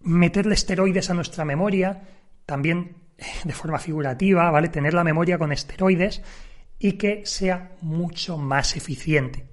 meterle 0.00 0.54
esteroides 0.54 1.10
a 1.10 1.14
nuestra 1.14 1.44
memoria, 1.44 2.02
también 2.44 2.96
de 3.44 3.52
forma 3.52 3.78
figurativa, 3.78 4.50
¿vale? 4.50 4.68
Tener 4.68 4.94
la 4.94 5.04
memoria 5.04 5.38
con 5.38 5.52
esteroides 5.52 6.22
y 6.78 6.92
que 6.92 7.24
sea 7.24 7.72
mucho 7.80 8.36
más 8.38 8.76
eficiente. 8.76 9.46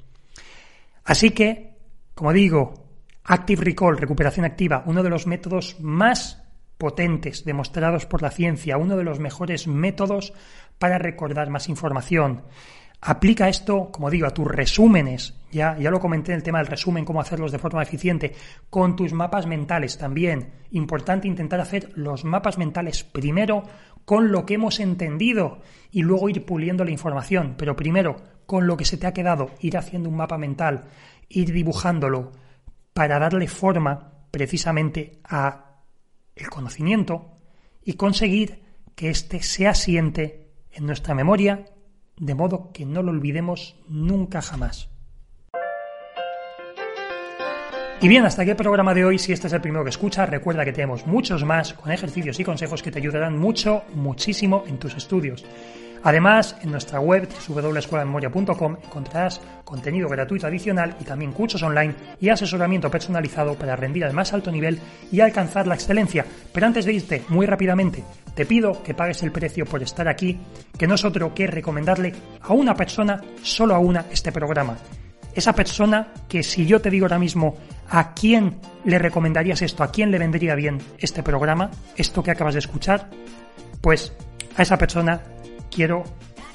Así 1.05 1.31
que, 1.31 1.75
como 2.13 2.33
digo, 2.33 2.82
Active 3.25 3.63
Recall, 3.63 3.97
recuperación 3.97 4.45
activa, 4.45 4.83
uno 4.85 5.01
de 5.03 5.09
los 5.09 5.27
métodos 5.27 5.77
más 5.79 6.43
potentes 6.77 7.45
demostrados 7.45 8.05
por 8.05 8.21
la 8.21 8.31
ciencia, 8.31 8.77
uno 8.77 8.97
de 8.97 9.05
los 9.05 9.19
mejores 9.19 9.67
métodos 9.67 10.33
para 10.77 10.97
recordar 10.97 11.49
más 11.49 11.69
información. 11.69 12.43
Aplica 13.05 13.49
esto, 13.49 13.91
como 13.91 14.09
digo, 14.09 14.27
a 14.27 14.33
tus 14.33 14.47
resúmenes. 14.47 15.35
Ya, 15.51 15.77
ya 15.77 15.91
lo 15.91 15.99
comenté 15.99 16.31
en 16.31 16.37
el 16.37 16.43
tema 16.43 16.59
del 16.59 16.67
resumen, 16.67 17.03
cómo 17.03 17.19
hacerlos 17.19 17.51
de 17.51 17.59
forma 17.59 17.83
eficiente. 17.83 18.33
Con 18.69 18.95
tus 18.95 19.11
mapas 19.13 19.45
mentales 19.45 19.97
también. 19.97 20.51
Importante 20.71 21.27
intentar 21.27 21.59
hacer 21.59 21.91
los 21.95 22.23
mapas 22.23 22.57
mentales 22.57 23.03
primero 23.03 23.63
con 24.05 24.31
lo 24.31 24.45
que 24.45 24.55
hemos 24.55 24.79
entendido 24.79 25.61
y 25.91 26.01
luego 26.01 26.29
ir 26.29 26.45
puliendo 26.45 26.85
la 26.85 26.91
información. 26.91 27.55
Pero 27.57 27.75
primero, 27.75 28.15
con 28.45 28.67
lo 28.67 28.77
que 28.77 28.85
se 28.85 28.97
te 28.97 29.05
ha 29.05 29.13
quedado, 29.13 29.51
ir 29.59 29.77
haciendo 29.77 30.07
un 30.07 30.15
mapa 30.15 30.37
mental, 30.37 30.85
ir 31.27 31.51
dibujándolo, 31.51 32.31
para 32.93 33.19
darle 33.19 33.47
forma 33.47 34.13
precisamente 34.31 35.19
a 35.23 35.81
el 36.35 36.49
conocimiento 36.49 37.37
y 37.83 37.93
conseguir 37.93 38.63
que 38.95 39.09
éste 39.09 39.41
se 39.43 39.67
asiente 39.67 40.51
en 40.71 40.85
nuestra 40.85 41.13
memoria 41.13 41.65
de 42.17 42.35
modo 42.35 42.71
que 42.71 42.85
no 42.85 43.01
lo 43.01 43.11
olvidemos 43.11 43.75
nunca 43.87 44.41
jamás. 44.41 44.89
Y 48.01 48.07
bien, 48.09 48.25
hasta 48.25 48.41
aquí 48.41 48.51
el 48.51 48.57
programa 48.57 48.93
de 48.93 49.05
hoy. 49.05 49.17
Si 49.17 49.31
este 49.31 49.47
es 49.47 49.53
el 49.53 49.61
primero 49.61 49.83
que 49.83 49.89
escuchas, 49.89 50.29
recuerda 50.29 50.65
que 50.65 50.73
tenemos 50.73 51.07
muchos 51.07 51.45
más 51.45 51.73
con 51.73 51.89
ejercicios 51.91 52.37
y 52.37 52.43
consejos 52.43 52.83
que 52.83 52.91
te 52.91 52.99
ayudarán 52.99 53.37
mucho, 53.37 53.83
muchísimo 53.95 54.65
en 54.67 54.77
tus 54.77 54.93
estudios. 54.95 55.45
Además, 56.03 56.57
en 56.61 56.71
nuestra 56.71 56.99
web 56.99 57.29
www.escuelamemoria.com 57.47 58.77
encontrarás 58.83 59.39
contenido 59.63 60.09
gratuito 60.09 60.47
adicional 60.47 60.97
y 60.99 61.05
también 61.05 61.31
cursos 61.31 61.63
online 61.63 61.95
y 62.19 62.27
asesoramiento 62.27 62.91
personalizado 62.91 63.55
para 63.55 63.77
rendir 63.77 64.03
al 64.03 64.13
más 64.13 64.33
alto 64.33 64.51
nivel 64.51 64.79
y 65.11 65.21
alcanzar 65.21 65.65
la 65.65 65.75
excelencia. 65.75 66.25
Pero 66.51 66.67
antes 66.67 66.83
de 66.83 66.93
irte, 66.93 67.23
muy 67.29 67.45
rápidamente, 67.45 68.03
te 68.35 68.45
pido 68.45 68.83
que 68.83 68.93
pagues 68.93 69.23
el 69.23 69.31
precio 69.31 69.65
por 69.65 69.81
estar 69.81 70.09
aquí, 70.09 70.37
que 70.77 70.87
no 70.87 70.95
es 70.95 71.05
otro 71.05 71.33
que 71.33 71.47
recomendarle 71.47 72.13
a 72.41 72.51
una 72.51 72.75
persona, 72.75 73.21
solo 73.41 73.73
a 73.73 73.79
una, 73.79 74.05
este 74.11 74.33
programa. 74.33 74.75
Esa 75.33 75.53
persona 75.53 76.09
que 76.27 76.43
si 76.43 76.65
yo 76.65 76.81
te 76.81 76.89
digo 76.89 77.05
ahora 77.05 77.17
mismo 77.17 77.55
a 77.89 78.13
quién 78.13 78.59
le 78.83 78.99
recomendarías 78.99 79.61
esto, 79.61 79.83
a 79.83 79.91
quién 79.91 80.11
le 80.11 80.19
vendría 80.19 80.53
bien 80.53 80.79
este 80.99 81.23
programa, 81.23 81.71
esto 81.95 82.21
que 82.21 82.31
acabas 82.31 82.53
de 82.55 82.59
escuchar, 82.59 83.09
pues 83.81 84.13
a 84.55 84.61
esa 84.61 84.77
persona 84.77 85.21
quiero 85.73 86.03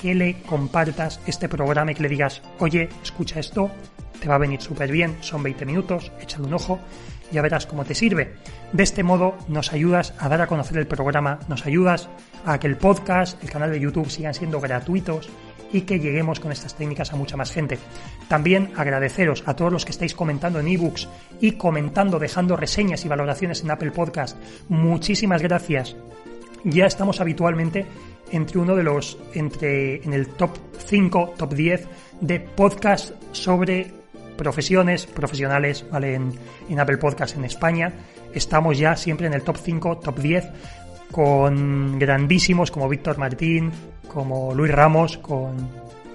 que 0.01 0.15
le 0.15 0.41
compartas 0.43 1.21
este 1.27 1.49
programa 1.49 1.93
y 1.93 1.95
que 1.95 2.03
le 2.03 2.09
digas, 2.09 2.43
oye, 2.61 2.89
escucha 3.03 3.41
esto, 3.41 3.71
te 4.21 4.29
va 4.29 4.37
a 4.37 4.39
venir 4.39 4.61
súper 4.63 4.91
bien, 4.91 5.17
son 5.21 5.43
20 5.43 5.67
minutos, 5.67 6.13
échale 6.21 6.47
un 6.47 6.55
ojo, 6.55 6.79
ya 7.33 7.43
verás 7.43 7.67
cómo 7.67 7.85
te 7.85 7.95
sirve. 7.95 8.35
De 8.73 8.83
este 8.83 9.03
modo 9.03 9.37
nos 9.49 9.73
ayudas 9.73 10.15
a 10.19 10.29
dar 10.29 10.41
a 10.41 10.47
conocer 10.47 10.79
el 10.79 10.87
programa, 10.87 11.41
nos 11.49 11.67
ayudas 11.67 12.09
a 12.45 12.59
que 12.59 12.67
el 12.67 12.77
podcast, 12.77 13.43
el 13.43 13.51
canal 13.51 13.71
de 13.71 13.81
YouTube 13.81 14.11
sigan 14.11 14.35
siendo 14.35 14.61
gratuitos 14.61 15.29
y 15.73 15.83
que 15.83 16.01
lleguemos 16.01 16.41
con 16.41 16.53
estas 16.53 16.75
técnicas 16.75 17.13
a 17.13 17.17
mucha 17.17 17.37
más 17.37 17.51
gente. 17.51 17.79
También 18.29 18.73
agradeceros 18.77 19.43
a 19.47 19.55
todos 19.55 19.73
los 19.73 19.85
que 19.85 19.91
estáis 19.91 20.15
comentando 20.15 20.61
en 20.61 20.69
ebooks 20.69 21.09
y 21.41 21.53
comentando, 21.53 22.19
dejando 22.19 22.57
reseñas 22.57 23.05
y 23.05 23.09
valoraciones 23.09 23.63
en 23.63 23.71
Apple 23.71 23.91
Podcast. 23.91 24.39
Muchísimas 24.69 25.43
gracias. 25.43 25.97
Ya 26.65 26.87
estamos 26.87 27.21
habitualmente 27.21 27.87
entre 28.31 28.59
uno 28.59 28.77
de 28.77 28.83
los, 28.83 29.19
entre, 29.35 30.03
en 30.05 30.13
el 30.13 30.29
top 30.29 30.51
5, 30.87 31.35
top 31.37 31.55
10 31.55 31.89
de 32.21 32.41
podcast 32.41 33.13
sobre 33.33 33.93
profesiones 34.37 35.07
profesionales, 35.07 35.85
¿vale? 35.91 36.15
En, 36.15 36.33
en 36.69 36.81
Apple 36.81 36.99
Podcast 36.99 37.37
en 37.37 37.45
España. 37.45 37.93
Estamos 38.35 38.79
ya 38.79 38.97
siempre 38.97 39.27
en 39.27 39.35
el 39.35 39.43
top 39.43 39.57
5, 39.57 39.99
top 39.99 40.19
10 40.19 40.45
con 41.11 41.99
grandísimos 41.99 42.71
como 42.71 42.89
Víctor 42.89 43.19
Martín, 43.19 43.73
como 44.07 44.55
Luis 44.55 44.73
Ramos, 44.73 45.19
con 45.19 45.57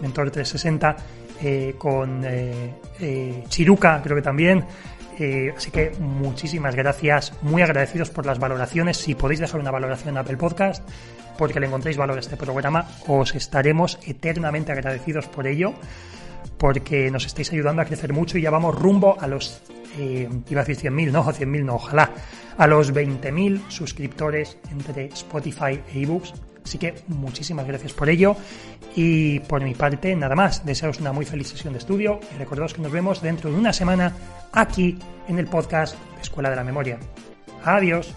Mentor 0.01 0.31
360, 0.31 0.97
eh, 1.41 1.75
con 1.77 2.23
eh, 2.25 2.73
eh, 2.99 3.43
Chiruca, 3.47 4.01
creo 4.03 4.15
que 4.15 4.21
también. 4.21 4.63
Así 5.55 5.71
que 5.71 5.91
muchísimas 5.99 6.75
gracias, 6.75 7.33
muy 7.41 7.61
agradecidos 7.61 8.09
por 8.09 8.25
las 8.25 8.39
valoraciones. 8.39 8.97
Si 8.97 9.15
podéis 9.15 9.39
dejar 9.39 9.59
una 9.59 9.71
valoración 9.71 10.09
en 10.09 10.17
Apple 10.17 10.37
Podcast, 10.37 10.87
porque 11.37 11.59
le 11.59 11.67
encontréis 11.67 11.97
valor 11.97 12.17
a 12.17 12.19
este 12.19 12.37
programa, 12.37 12.87
os 13.07 13.35
estaremos 13.35 13.99
eternamente 14.05 14.71
agradecidos 14.71 15.27
por 15.27 15.47
ello, 15.47 15.73
porque 16.57 17.09
nos 17.11 17.25
estáis 17.25 17.51
ayudando 17.51 17.81
a 17.81 17.85
crecer 17.85 18.13
mucho 18.13 18.37
y 18.37 18.41
ya 18.41 18.49
vamos 18.49 18.75
rumbo 18.75 19.17
a 19.19 19.27
los 19.27 19.61
eh, 19.97 20.27
iba 20.49 20.61
a 20.61 20.63
decir 20.63 20.91
100.000, 20.91 21.11
no, 21.11 21.23
100.000 21.23 21.63
no, 21.63 21.75
ojalá, 21.75 22.09
a 22.57 22.67
los 22.67 22.93
20.000 22.93 23.69
suscriptores 23.69 24.57
entre 24.71 25.05
Spotify 25.07 25.79
e 25.93 26.01
ebooks. 26.01 26.33
Así 26.63 26.77
que 26.77 26.95
muchísimas 27.07 27.67
gracias 27.67 27.93
por 27.93 28.09
ello 28.09 28.35
y 28.95 29.39
por 29.41 29.63
mi 29.63 29.73
parte 29.73 30.15
nada 30.15 30.35
más. 30.35 30.65
Desearos 30.65 30.99
una 30.99 31.11
muy 31.11 31.25
feliz 31.25 31.49
sesión 31.49 31.73
de 31.73 31.79
estudio 31.79 32.19
y 32.33 32.37
recordaos 32.37 32.73
que 32.73 32.81
nos 32.81 32.91
vemos 32.91 33.21
dentro 33.21 33.51
de 33.51 33.57
una 33.57 33.73
semana 33.73 34.13
aquí 34.51 34.97
en 35.27 35.39
el 35.39 35.47
podcast 35.47 35.95
Escuela 36.21 36.49
de 36.49 36.55
la 36.55 36.63
Memoria. 36.63 36.97
Adiós. 37.63 38.13